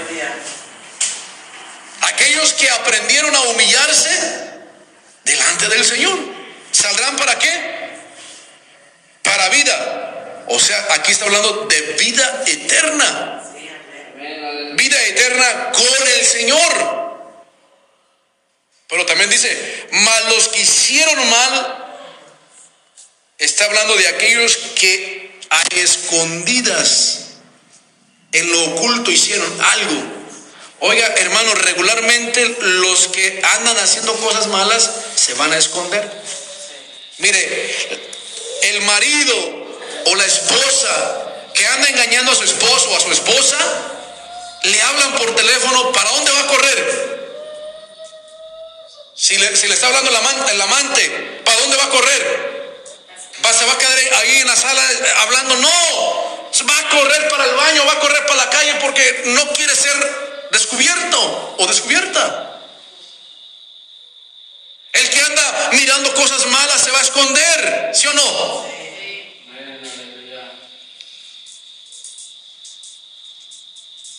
[2.03, 4.47] Aquellos que aprendieron a humillarse
[5.25, 6.19] delante del Señor.
[6.73, 7.51] ¿Saldrán para qué?
[9.23, 10.45] Para vida.
[10.49, 13.43] O sea, aquí está hablando de vida eterna.
[14.75, 16.97] Vida eterna con el Señor.
[18.89, 21.87] Pero también dice, mas los que hicieron mal,
[23.39, 27.26] está hablando de aquellos que a escondidas,
[28.39, 30.03] en lo oculto hicieron algo.
[30.81, 36.11] Oiga, hermano, regularmente los que andan haciendo cosas malas se van a esconder.
[37.19, 38.11] Mire,
[38.63, 39.67] el marido
[40.07, 43.57] o la esposa que anda engañando a su esposo o a su esposa,
[44.65, 47.17] le hablan por teléfono, ¿para dónde va a correr?
[49.15, 52.47] Si le, si está hablando el amante, ¿para dónde va a correr?
[53.59, 55.57] ¿Se va a quedar ahí en la sala eh, hablando?
[55.57, 59.47] No, va a correr para el baño, va a correr para la calle porque no
[59.53, 62.43] quiere ser descubierto o descubierta.
[64.93, 68.67] El que anda mirando cosas malas se va a esconder, ¿sí o no?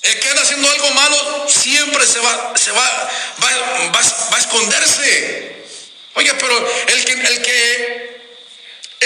[0.03, 3.09] El que anda haciendo algo malo siempre se va, se va,
[3.43, 3.91] va-
[4.31, 5.65] va a esconderse.
[6.13, 7.96] Oye, pero el que, el que,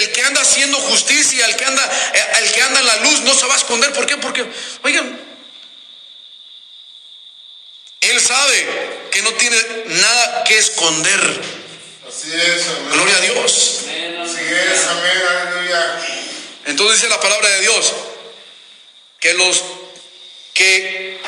[0.02, 1.84] el que anda haciendo justicia, el que anda,
[2.14, 3.93] eh, el que anda en la luz, no se va a esconder.
[3.93, 4.18] ¿Por qué?
[4.18, 4.45] Porque,
[4.84, 5.20] oigan,
[8.02, 8.68] él sabe
[9.12, 11.41] que no tiene nada que esconder.
[12.08, 12.91] Así es, amén.
[12.93, 13.80] Gloria a Dios.
[13.84, 16.02] Así es, amén, aleluya.
[16.66, 17.93] Entonces dice la palabra de Dios
[19.20, 19.64] que los
[20.54, 21.20] que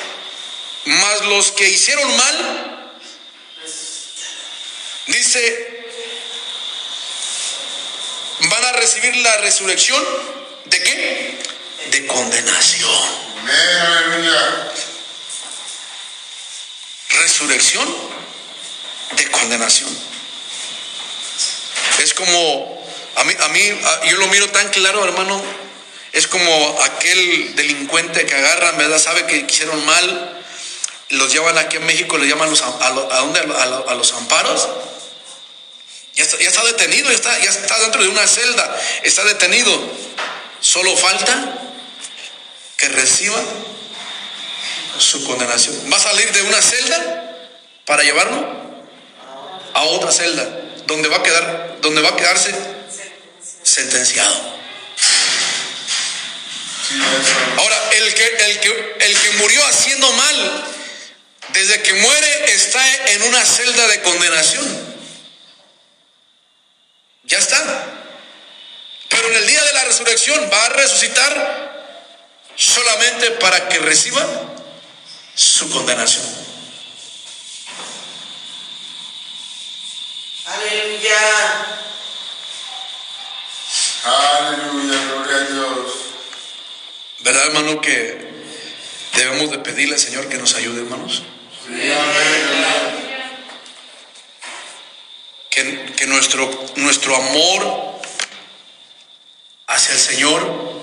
[0.86, 2.94] más los que hicieron mal
[5.08, 5.73] dice
[8.54, 10.04] van a recibir la resurrección
[10.66, 11.40] de qué?
[11.90, 12.92] De condenación.
[17.10, 17.88] Resurrección
[19.18, 19.90] de condenación.
[22.00, 22.84] Es como
[23.16, 25.42] a mí a mí a- yo lo miro tan claro, hermano.
[26.12, 29.00] Es como aquel delincuente que agarran, ¿verdad?
[29.00, 30.42] Sabe que hicieron mal,
[31.10, 33.40] los llevan aquí en México, le llaman los, a, lo- ¿a dónde?
[33.40, 34.68] A, a a los amparos.
[36.16, 39.72] Ya está, detenido, ya está, ya está dentro de una celda, está detenido.
[40.60, 41.60] Solo falta
[42.78, 43.42] que reciba
[45.00, 45.76] su condenación.
[45.92, 47.50] Va a salir de una celda
[47.86, 48.64] para llevarlo
[49.74, 50.48] a otra celda,
[50.86, 52.54] donde va a quedar, donde va a quedarse
[53.64, 54.54] sentenciado.
[57.58, 60.66] Ahora, el que, el que, el que murió haciendo mal,
[61.50, 64.93] desde que muere está en una celda de condenación.
[67.24, 67.60] Ya está.
[69.10, 71.74] Pero en el día de la resurrección va a resucitar
[72.56, 74.26] solamente para que reciba
[75.36, 76.26] su condenación.
[80.46, 81.74] Aleluya.
[84.04, 85.94] Aleluya, gloria a Dios.
[87.20, 88.34] ¿Verdad, hermano, que
[89.16, 91.24] debemos de pedirle al Señor que nos ayude, hermanos?
[91.66, 92.93] Sí, amén.
[95.54, 98.02] Que, nuestro, nuestro amor
[99.68, 100.82] hacia el Señor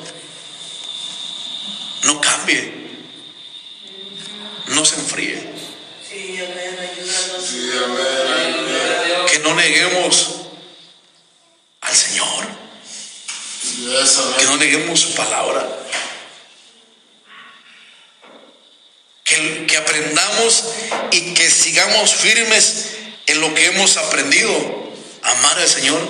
[2.05, 2.73] no cambie,
[4.69, 5.51] no se enfríe,
[9.29, 10.37] que no neguemos
[11.81, 12.47] al Señor,
[14.39, 15.67] que no neguemos su palabra.
[19.25, 20.65] Que aprendamos
[21.13, 23.00] y que sigamos firmes
[23.31, 24.91] en lo que hemos aprendido.
[25.23, 26.01] Amar al Señor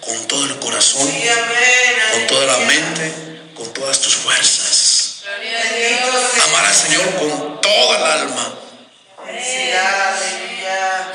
[0.00, 1.96] con todo el corazón, Sí, amén.
[2.12, 3.12] con toda la mente,
[3.54, 5.22] con todas tus fuerzas.
[6.48, 8.54] Amar al Señor con toda el alma.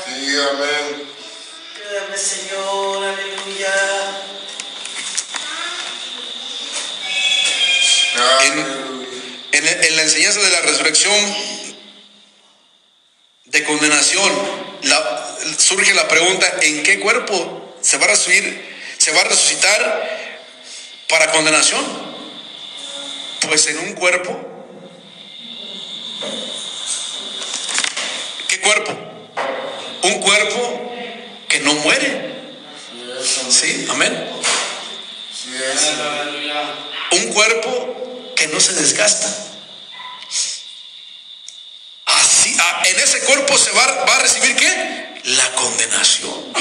[0.06, 1.04] Sí, amén.
[2.16, 3.74] Señor, aleluya.
[8.16, 8.66] Aleluya.
[9.52, 11.14] En, en la enseñanza de la resurrección
[13.54, 14.32] de condenación,
[15.58, 18.52] surge la pregunta, ¿en qué cuerpo se va a resucitar,
[18.98, 20.40] se va a resucitar
[21.08, 21.80] para condenación?
[23.46, 24.36] Pues en un cuerpo.
[28.48, 28.92] ¿Qué cuerpo?
[30.02, 30.92] Un cuerpo
[31.48, 32.34] que no muere.
[33.50, 33.86] ¿Sí?
[33.88, 34.30] Amén.
[37.12, 39.53] Un cuerpo que no se desgasta.
[42.58, 45.20] Ah, en ese cuerpo se va, va a recibir qué?
[45.24, 46.52] La condenación.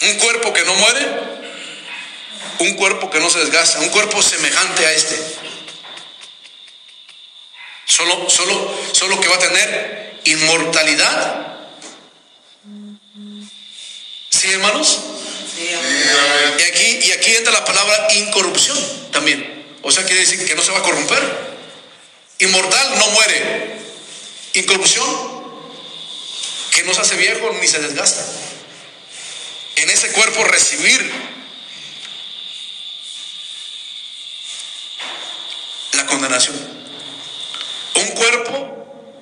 [0.00, 1.06] Un cuerpo que no muere,
[2.60, 5.18] un cuerpo que no se desgasta, un cuerpo semejante a este.
[7.84, 11.58] Solo, solo, solo que va a tener inmortalidad.
[14.30, 15.00] ¿Sí, hermanos?
[15.56, 15.68] Sí.
[16.58, 18.78] Y aquí, y aquí entra la palabra incorrupción
[19.10, 19.66] también.
[19.82, 21.47] O sea, quiere decir que no se va a corromper.
[22.38, 23.78] Inmortal no muere.
[24.54, 25.06] Incorrupción,
[26.74, 28.24] que no se hace viejo ni se desgasta.
[29.76, 31.12] En ese cuerpo recibir
[35.92, 36.56] la condenación.
[37.94, 39.14] Un cuerpo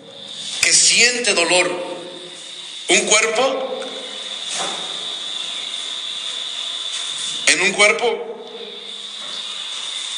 [0.62, 1.96] que siente dolor.
[2.88, 3.76] Un cuerpo
[7.46, 8.44] en un cuerpo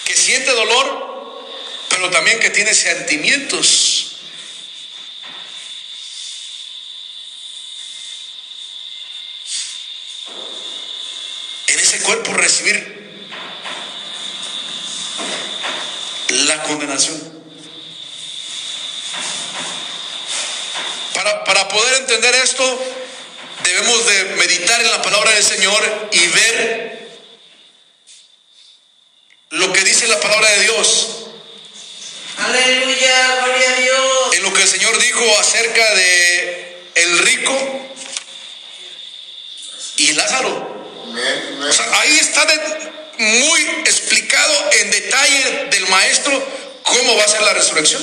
[0.05, 1.08] que siente dolor,
[1.99, 4.13] pero también que tiene sentimientos.
[11.67, 13.21] En ese cuerpo recibir
[16.29, 17.43] la condenación.
[21.15, 22.95] Para, para poder entender esto,
[23.65, 27.09] debemos de meditar en la palabra del Señor y ver
[29.51, 31.18] lo que dice la palabra de Dios,
[32.39, 34.35] Aleluya, gloria a Dios.
[34.37, 37.89] en lo que el Señor dijo acerca de el rico
[39.97, 40.77] y Lázaro.
[41.69, 46.47] O sea, ahí está de- muy explicado en detalle del maestro
[46.85, 48.03] cómo va a ser la resurrección.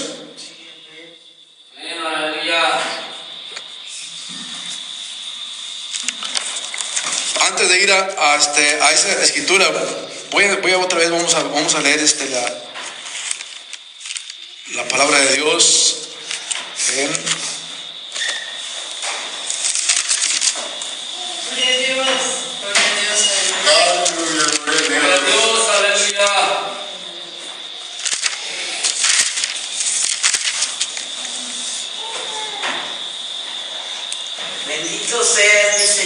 [7.41, 9.67] Antes de ir a, a este, a esa escritura,
[10.31, 12.41] voy a, voy a otra vez, vamos a, vamos a leer este, la,
[14.73, 16.09] la palabra de Dios
[16.95, 17.45] en.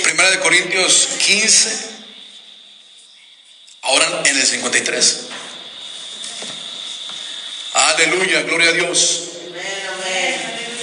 [0.04, 1.90] Primera de Corintios 15,
[3.82, 5.29] ahora en el 53.
[7.94, 9.24] Aleluya, gloria a Dios.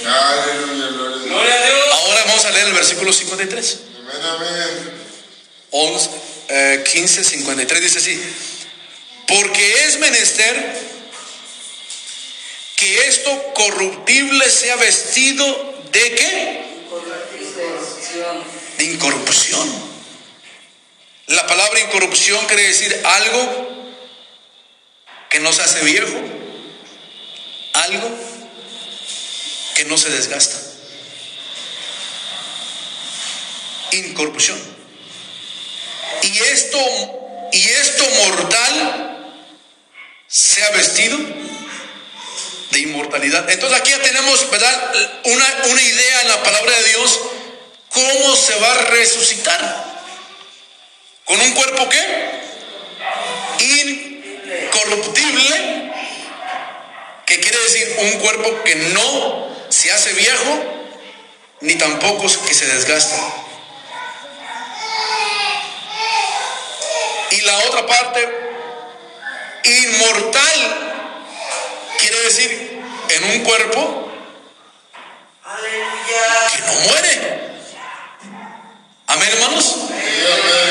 [0.05, 0.87] Aleluya,
[1.25, 1.87] gloria a Dios.
[1.91, 3.79] Ahora vamos a leer el versículo 53.
[3.99, 5.07] Amén, amén.
[5.71, 6.09] 11,
[6.49, 8.21] eh, 15, 53 dice así,
[9.27, 10.87] porque es menester
[12.77, 15.45] que esto corruptible sea vestido
[15.91, 16.67] de qué?
[18.77, 19.87] De incorrupción.
[21.27, 23.67] La palabra incorrupción quiere decir algo
[25.29, 26.36] que no se hace viejo,
[27.87, 28.09] algo
[29.75, 30.57] que no se desgasta.
[33.91, 34.57] Incorrupción.
[36.23, 36.79] Y esto,
[37.51, 39.17] y esto mortal
[40.27, 41.17] sea vestido
[42.71, 43.49] de inmortalidad.
[43.49, 44.93] Entonces aquí ya tenemos, ¿verdad?
[45.25, 47.19] Una, una idea en la palabra de Dios
[47.89, 49.85] cómo se va a resucitar.
[51.23, 52.27] ¿Con un cuerpo qué?
[53.59, 55.76] Incorruptible.
[57.27, 60.63] Que quiere decir un cuerpo que no se hace viejo
[61.59, 63.17] ni tampoco que se desgasta.
[67.31, 68.29] Y la otra parte,
[69.65, 71.03] inmortal,
[71.99, 74.09] quiere decir en un cuerpo
[76.55, 77.51] que no muere.
[79.07, 79.75] Amén, hermanos.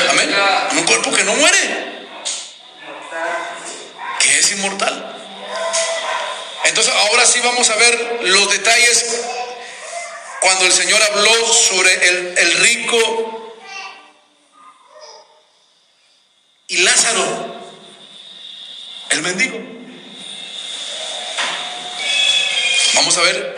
[0.09, 0.35] Amén.
[0.71, 2.07] Un cuerpo que no muere,
[4.19, 5.06] que es inmortal.
[7.17, 9.21] Ahora sí vamos a ver los detalles
[10.39, 11.91] cuando el Señor habló sobre
[12.39, 13.55] el, rico
[16.67, 17.59] y Lázaro,
[19.09, 19.57] el mendigo.
[22.93, 23.57] Vamos a ver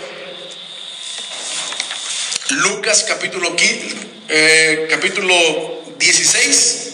[2.51, 3.97] Lucas capítulo, 15,
[4.29, 6.88] eh, capítulo 16.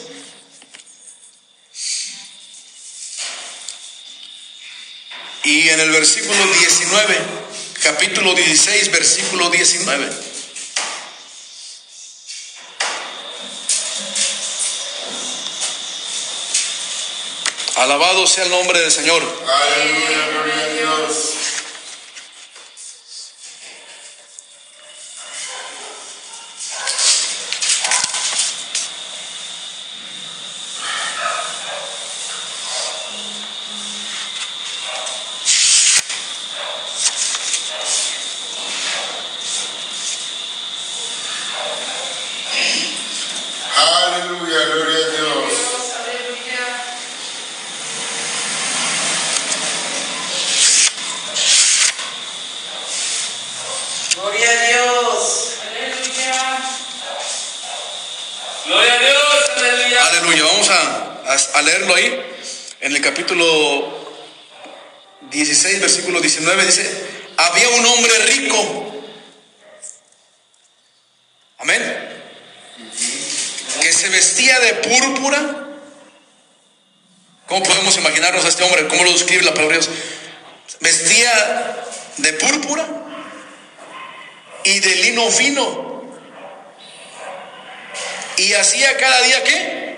[5.45, 7.17] Y en el versículo 19,
[7.83, 10.09] capítulo 16, versículo 19.
[17.77, 19.21] Alabado sea el nombre del Señor.
[19.21, 21.33] Aleluya, gloria a Dios.
[43.77, 45.53] Aleluya, gloria a Dios.
[54.15, 55.51] Gloria a Dios.
[58.65, 60.05] Gloria a Dios, aleluya.
[60.07, 60.43] Aleluya.
[60.43, 62.21] Vamos a, a- a leerlo ahí.
[62.81, 64.15] En el capítulo
[65.31, 69.01] 16, versículo 19 dice, había un hombre rico.
[71.59, 72.23] Amén.
[73.81, 75.61] Que se vestía de púrpura.
[77.47, 78.87] ¿Cómo podemos imaginarnos a este hombre?
[78.87, 79.89] ¿Cómo lo describe la palabra Dios?
[80.79, 81.83] Vestía
[82.17, 82.85] de púrpura
[84.63, 86.03] y de lino fino.
[88.37, 89.97] Y hacía cada día qué?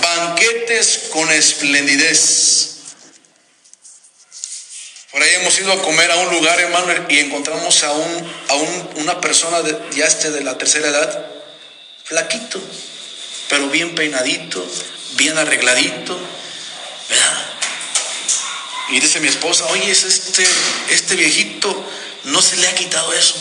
[0.00, 2.70] Banquetes con esplendidez.
[5.10, 8.54] Por ahí hemos ido a comer a un lugar, hermano, y encontramos a, un, a
[8.54, 9.58] un- una persona
[9.94, 11.26] ya este de la tercera edad,
[12.04, 12.60] flaquito,
[13.48, 14.64] pero bien peinadito,
[15.16, 16.18] bien arregladito.
[18.90, 20.46] Y dice mi esposa, oye, es este,
[20.90, 21.84] este viejito,
[22.24, 23.34] no se le ha quitado eso.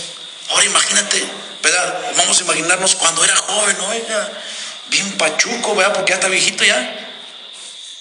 [0.49, 1.23] Ahora imagínate,
[1.61, 2.13] ¿verdad?
[2.17, 4.31] Vamos a imaginarnos cuando era joven, oiga,
[4.89, 5.93] bien pachuco, ¿verdad?
[5.93, 6.99] Porque ya está viejito ya.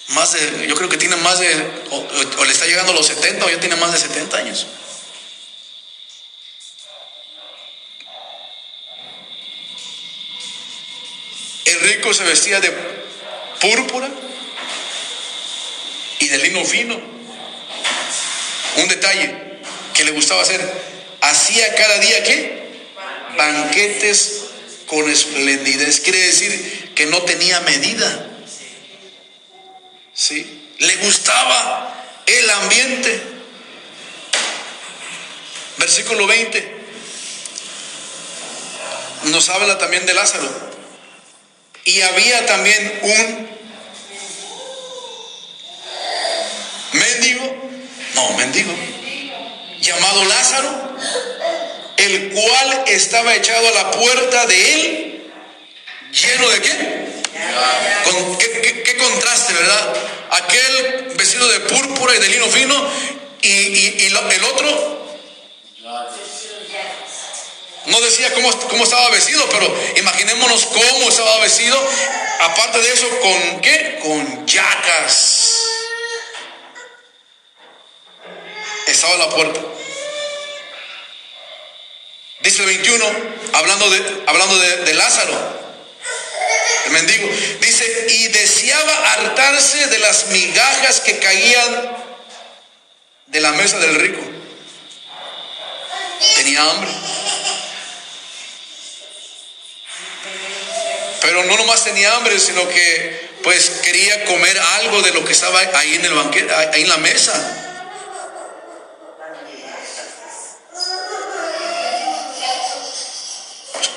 [0.09, 2.95] Más de, yo creo que tiene más de, o, o- o le está llegando a
[2.95, 4.67] los 70 o ya tiene más de 70 años.
[11.65, 12.71] El rico se vestía de
[13.61, 14.09] púrpura
[16.19, 17.12] y de lino fino.
[18.77, 19.35] Un detalle
[19.93, 20.61] que le gustaba hacer,
[21.21, 22.63] hacía cada día qué?
[23.37, 24.41] Banquetes
[24.87, 26.01] con esplendidez.
[26.01, 28.29] Quiere decir que no tenía medida.
[30.13, 30.69] ¿Sí?
[30.79, 33.21] Le gustaba el ambiente.
[35.77, 36.83] Versículo 20.
[39.25, 40.73] Nos habla también de Lázaro.
[41.85, 43.49] Y había también un
[46.93, 47.71] mendigo,
[48.15, 48.73] no, mendigo,
[49.81, 50.97] llamado Lázaro,
[51.97, 55.31] el cual estaba echado a la puerta de él,
[56.11, 57.03] lleno de qué?
[58.05, 59.93] Con, ¿qué, qué- contraste, ¿verdad?
[60.31, 62.89] Aquel vestido de púrpura y de lino fino
[63.41, 65.03] y, el otro
[67.87, 71.77] no decía cómo, cómo estaba vestido, pero imaginémonos cómo estaba vestido.
[72.39, 73.99] Aparte de eso, ¿con qué?
[74.01, 75.62] Con llagas.
[79.03, 79.59] Estaba a la puerta.
[82.39, 83.05] Dice el 21,
[83.51, 85.37] hablando de, hablando de, de Lázaro,
[86.85, 87.27] el mendigo,
[87.59, 91.97] dice, y deseaba hartarse de las migajas que caían
[93.25, 94.21] de la mesa del rico.
[96.37, 96.91] Tenía hambre.
[101.19, 105.59] Pero no nomás tenía hambre, sino que pues quería comer algo de lo que estaba
[105.59, 107.62] ahí en el banquete, ahí en la mesa.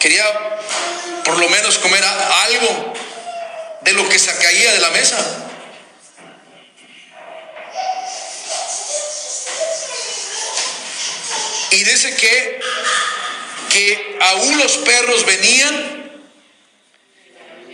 [0.07, 0.25] Quería
[1.25, 2.95] por lo menos comer algo
[3.81, 5.19] de lo que se caía de la mesa.
[11.73, 12.61] Y dice que,
[13.73, 16.23] que aún los perros venían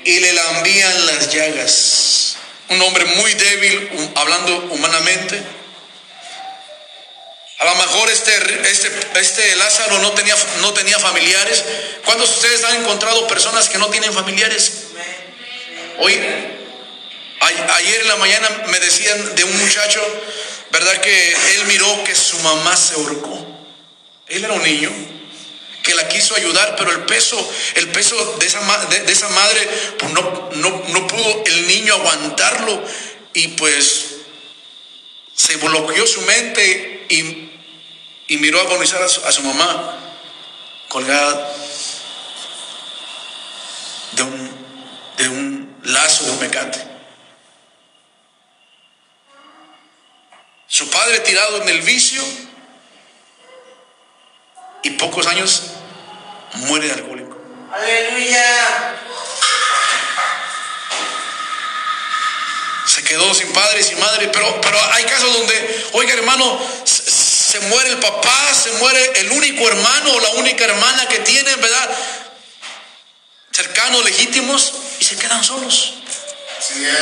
[0.03, 2.37] y le lambían las llagas.
[2.71, 5.62] Un hombre muy débil, hablando humanamente.
[7.63, 8.33] A lo mejor este,
[8.69, 8.91] este,
[9.21, 11.63] este Lázaro no tenía, no tenía familiares.
[12.05, 14.87] ¿Cuántos de ustedes han encontrado personas que no tienen familiares?
[15.99, 16.13] Hoy,
[17.41, 20.03] ayer en la mañana me decían de un muchacho,
[20.73, 21.01] ¿verdad?
[21.03, 23.47] Que él miró que su mamá se ahorcó.
[24.27, 24.91] Él era un niño
[25.85, 27.39] que la quiso ayudar, pero el peso,
[27.77, 29.69] el peso de esa, de, esa madre,
[30.01, 32.85] pues no, no, no pudo el niño aguantarlo
[33.35, 34.07] y pues
[35.37, 37.52] se bloqueó su mente y,
[38.33, 39.95] y miró agonizar a su, a su mamá
[40.89, 41.53] colgada
[44.13, 44.67] de un,
[45.19, 46.83] de un lazo, de un mecate.
[50.67, 52.25] Su padre tirado en el vicio
[54.83, 55.65] y pocos años
[56.55, 57.37] muere de alcohólico.
[57.71, 58.97] Aleluya.
[62.87, 66.59] Se quedó sin padre y sin madre, pero, pero hay casos donde, oiga hermano,
[67.53, 71.61] se, muere el papá, se muere el único hermano o la única hermana que tienen,
[71.61, 71.91] ¿verdad?
[73.51, 75.95] Cercanos, legítimos, y se quedan solos.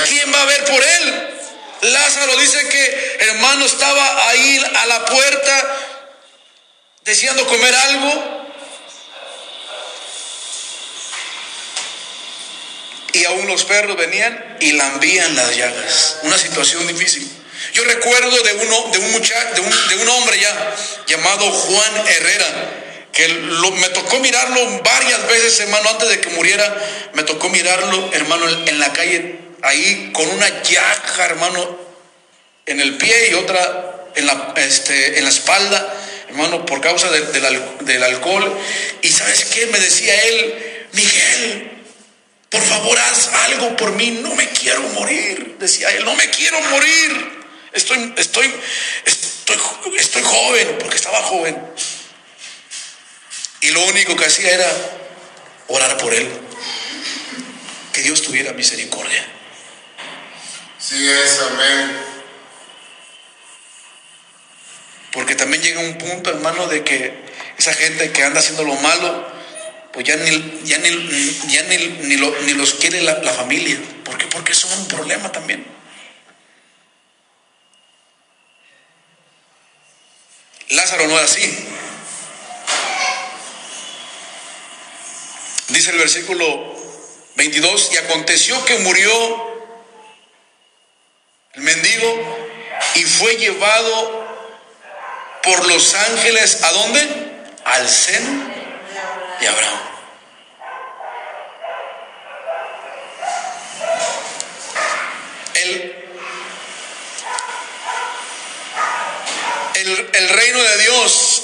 [0.09, 1.30] ¿Quién va a ver por él?
[1.82, 5.76] Lázaro dice que hermano estaba ahí a la puerta
[7.05, 8.40] deseando comer algo.
[13.12, 16.16] Y aún los perros venían y lambían las llagas.
[16.22, 17.39] Una situación difícil.
[17.72, 22.06] Yo recuerdo de, uno, de, un, muchacho, de, un, de un hombre ya llamado Juan
[22.08, 26.74] Herrera que me tocó mirarlo varias veces, hermano, antes de que muriera,
[27.12, 31.78] me tocó mirarlo, hermano, en la calle, ahí con una llaga, hermano,
[32.66, 35.96] en el pie y otra en la, este, en la espalda
[36.30, 38.58] hermano, por causa del alcohol.
[39.02, 41.70] Y sabes qué me decía él, Miguel,
[42.48, 45.56] por favor haz algo por mí, no me quiero morir.
[45.58, 47.39] Decía él, no me quiero morir.
[47.72, 48.52] Estoy, estoy,
[49.04, 49.56] estoy,
[49.98, 51.56] estoy joven, porque estaba joven.
[53.60, 54.70] Y lo único que hacía era
[55.68, 56.28] orar por él.
[57.92, 59.24] Que Dios tuviera misericordia.
[60.78, 62.10] Sí es, amén.
[65.12, 67.12] Porque también llega un punto, hermano, de que
[67.58, 69.26] esa gente que anda haciendo lo malo,
[69.92, 73.76] pues ya ni, ya ni, ya ni, ni, los quiere la, la, familia.
[74.04, 74.26] ¿Por qué?
[74.26, 75.66] Porque son un problema también.
[80.70, 81.68] Lázaro no era así.
[85.68, 86.74] Dice el versículo
[87.36, 89.50] 22, y aconteció que murió
[91.54, 92.48] el mendigo
[92.96, 94.28] y fue llevado
[95.42, 97.08] por los ángeles, ¿a dónde?
[97.64, 98.50] Al seno
[99.40, 99.80] de Abraham.
[105.54, 106.08] El,
[109.74, 111.43] el, el reino de Dios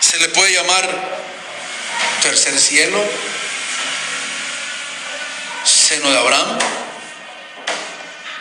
[0.00, 0.86] se le puede llamar
[2.22, 3.02] tercer cielo,
[5.64, 6.58] seno de Abraham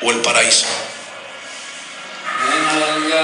[0.02, 0.66] o el paraíso.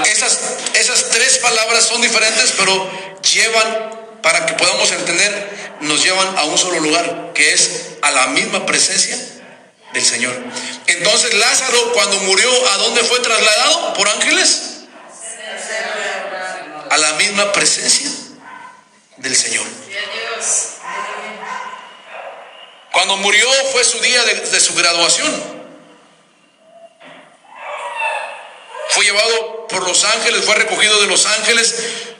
[0.06, 0.40] Esas,
[0.74, 2.90] esas tres palabras son diferentes, pero
[3.34, 3.90] llevan,
[4.22, 8.64] para que podamos entender, nos llevan a un solo lugar, que es a la misma
[8.64, 9.18] presencia
[9.92, 10.34] del Señor.
[10.86, 13.94] Entonces Lázaro cuando murió, ¿a dónde fue trasladado?
[13.94, 14.73] ¿Por ángeles?
[16.94, 18.08] A la misma presencia
[19.16, 19.66] del Señor.
[22.92, 25.64] Cuando murió fue su día de, su graduación.
[28.90, 31.74] fue llevado por los ángeles, fue recogido de los ángeles,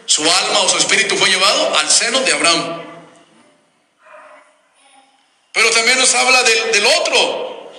[0.07, 2.83] su alma o su espíritu fue llevado al seno de Abraham.
[5.53, 7.71] Pero también nos habla del otro.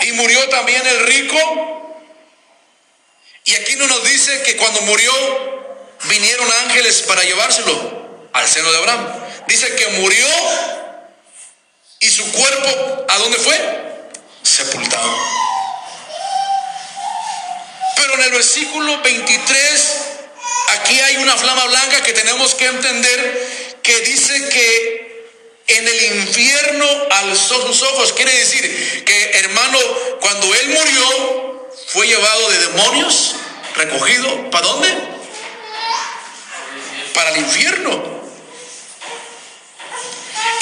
[0.00, 1.36] Y murió también el rico.
[3.44, 5.49] Y aquí no nos dice que cuando murió
[6.04, 9.06] vinieron ángeles para llevárselo al seno de Abraham.
[9.46, 10.26] Dice que murió
[12.00, 13.80] y su cuerpo, ¿a dónde fue?
[14.42, 15.40] Sepultado
[18.20, 19.92] en el versículo 23,
[20.68, 25.26] aquí hay una flama blanca que tenemos que entender que dice que
[25.68, 28.12] en el infierno alzó sus ojos.
[28.12, 29.78] Quiere decir que, hermano,
[30.20, 33.36] cuando él murió, fue llevado de demonios,
[33.76, 34.50] recogido.
[34.50, 35.09] ¿Para dónde?
[37.20, 38.02] Para el infierno.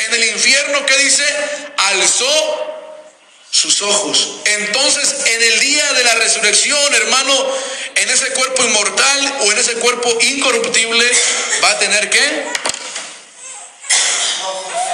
[0.06, 1.22] En el infierno, ¿qué dice?
[1.76, 2.84] Alzó
[3.48, 4.40] sus ojos.
[4.44, 7.46] Entonces, en el día de la resurrección, hermano,
[7.94, 11.08] en ese cuerpo inmortal o en ese cuerpo incorruptible,
[11.62, 12.46] va a tener qué?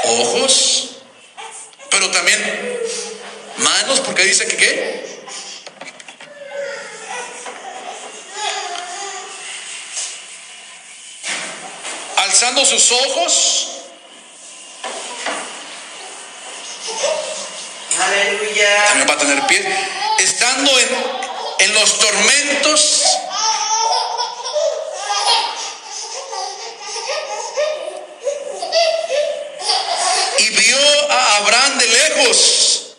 [0.05, 0.91] Ojos,
[1.89, 2.83] pero también
[3.57, 5.04] manos, porque dice que qué?
[12.35, 13.69] Alzando sus ojos,
[17.97, 18.85] Aleluya.
[18.87, 19.65] también va a tener pie,
[20.19, 20.89] estando en,
[21.61, 23.05] en los tormentos,
[30.39, 30.79] y vio
[31.11, 32.97] a Abraham de lejos.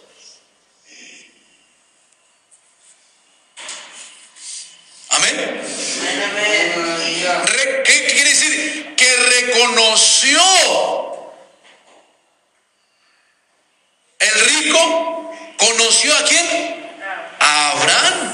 [5.09, 5.35] Amén.
[5.39, 7.45] Amén, amén.
[7.45, 8.95] Re- ¿Qué quiere decir?
[8.95, 9.15] Que
[9.55, 10.41] reconoció
[14.19, 16.95] el rico, conoció a quién?
[17.39, 18.31] A Abraham.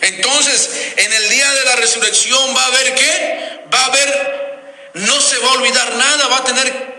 [0.00, 3.60] Entonces, en el día de la resurrección va a haber qué?
[3.72, 6.96] Va a haber, no se va a olvidar nada, va a tener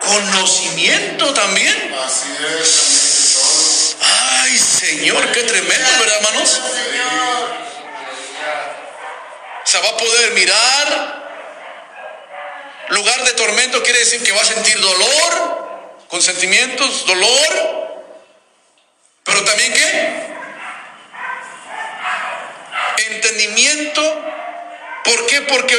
[0.00, 1.94] conocimiento también.
[2.04, 2.28] Así
[2.60, 3.96] es.
[4.00, 6.60] Ay, Señor, qué tremendo, ¿verdad, hermanos?
[9.64, 11.21] O sea, va a poder mirar.
[12.92, 18.02] Lugar de tormento quiere decir que va a sentir dolor, con sentimientos, dolor.
[19.24, 20.34] Pero también qué?
[23.12, 24.24] Entendimiento.
[25.04, 25.40] ¿Por qué?
[25.40, 25.74] Porque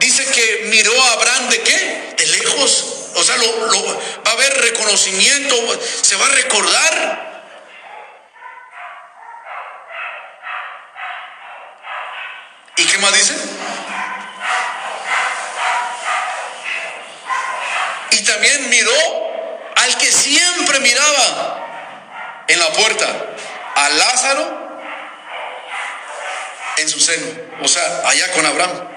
[0.00, 2.14] dice que miró a Abraham de qué?
[2.16, 3.10] De lejos.
[3.14, 5.56] O sea, va a haber reconocimiento,
[6.02, 7.26] se va a recordar.
[12.78, 13.34] ¿Y qué más dice?
[18.16, 18.92] Y también miró
[19.76, 23.06] al que siempre miraba en la puerta,
[23.74, 24.80] a Lázaro
[26.78, 27.26] en su seno,
[27.60, 28.88] o sea, allá con Abraham.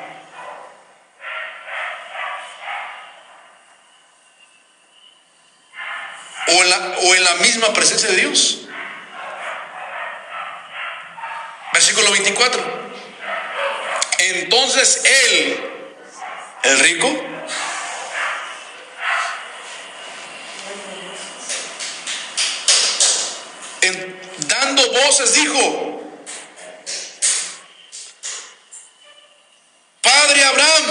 [6.47, 8.61] O en, la, o en la misma presencia de Dios.
[11.73, 12.89] Versículo 24.
[14.19, 15.71] Entonces él,
[16.63, 17.25] el rico,
[23.81, 24.19] en-
[24.87, 26.01] voces dijo,
[30.01, 30.85] Padre Abraham,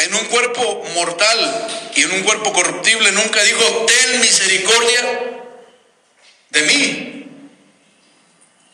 [0.00, 5.20] en un cuerpo mortal y en un cuerpo corruptible, nunca dijo, ten misericordia
[6.50, 7.15] de mí.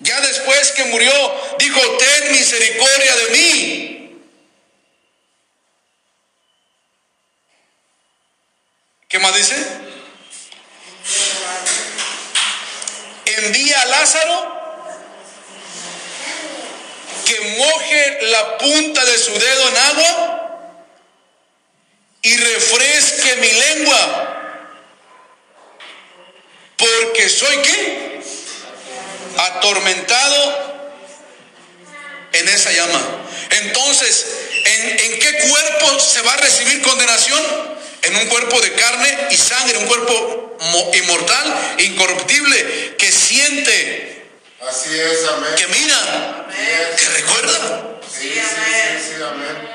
[0.02, 1.12] Ya después que murió,
[1.58, 3.92] dijo, ten misericordia de mí.
[9.08, 9.54] ¿Qué más dice?
[13.26, 14.62] Envía a Lázaro
[17.26, 20.32] que moje la punta de su dedo en agua
[22.22, 24.28] y refresque mi lengua.
[26.76, 28.11] Porque soy qué?
[29.38, 30.72] Atormentado
[32.32, 33.00] en esa llama.
[33.50, 34.26] Entonces,
[34.64, 37.42] ¿en, en qué cuerpo se va a recibir condenación?
[38.02, 44.26] En un cuerpo de carne y sangre, un cuerpo mo- inmortal, incorruptible, que siente,
[44.68, 45.54] Así es, amén.
[45.56, 46.96] que mira, Amén.
[46.96, 48.00] que recuerda.
[48.10, 49.70] Sí, sí, sí, sí, amén.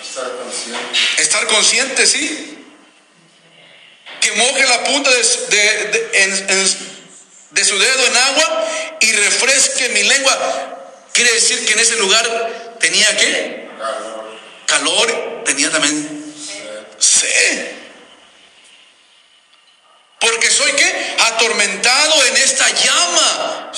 [0.00, 1.22] Estar consciente.
[1.22, 2.57] Estar consciente, sí.
[4.28, 5.46] Que moje la punta de, su-
[7.78, 8.68] dedo en agua
[9.00, 11.08] y refresque mi lengua.
[11.14, 13.70] Quiere decir que en ese lugar tenía qué?
[13.78, 14.38] Calor.
[14.66, 16.34] Calor, tenía también
[16.98, 17.72] sed.
[20.20, 21.16] Porque soy qué?
[21.20, 23.70] Atormentado en esta llama.
[23.72, 23.76] O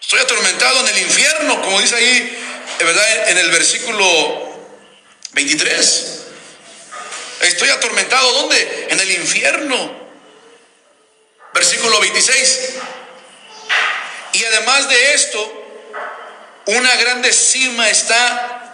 [0.00, 2.38] estoy atormentado en el infierno, como dice ahí,
[2.78, 3.30] ¿verdad?
[3.30, 4.68] En el versículo
[5.32, 6.14] 23.
[7.40, 8.88] Estoy atormentado, ¿dónde?
[8.90, 10.08] En el infierno.
[11.54, 12.70] Versículo 26.
[14.32, 15.66] Y además de esto,
[16.66, 18.64] una grande cima está.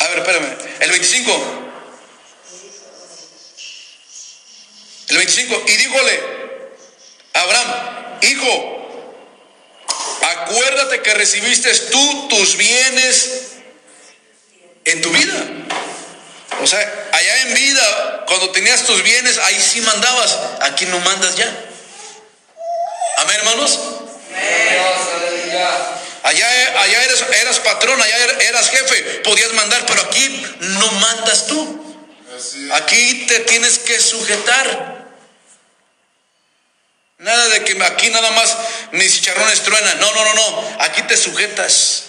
[0.00, 0.58] A ver, espérame.
[0.80, 1.62] El 25.
[5.08, 5.62] El 25.
[5.66, 6.22] Y díjole,
[7.34, 9.18] Abraham, hijo,
[10.22, 13.51] acuérdate que recibiste tú tus bienes
[14.84, 15.34] en tu vida.
[16.60, 21.36] O sea, allá en vida, cuando tenías tus bienes, ahí sí mandabas, aquí no mandas
[21.36, 21.46] ya.
[23.18, 23.78] Amén, hermanos.
[26.22, 31.46] Allá, allá eres, eras patrón, allá er- eras jefe, podías mandar, pero aquí no mandas
[31.46, 31.96] tú.
[32.72, 35.02] Aquí te tienes que sujetar.
[37.18, 38.56] Nada de que aquí nada más
[38.92, 39.98] mis chicharrones truenan.
[40.00, 40.76] No, no, no, no.
[40.80, 42.04] Aquí te sujetas.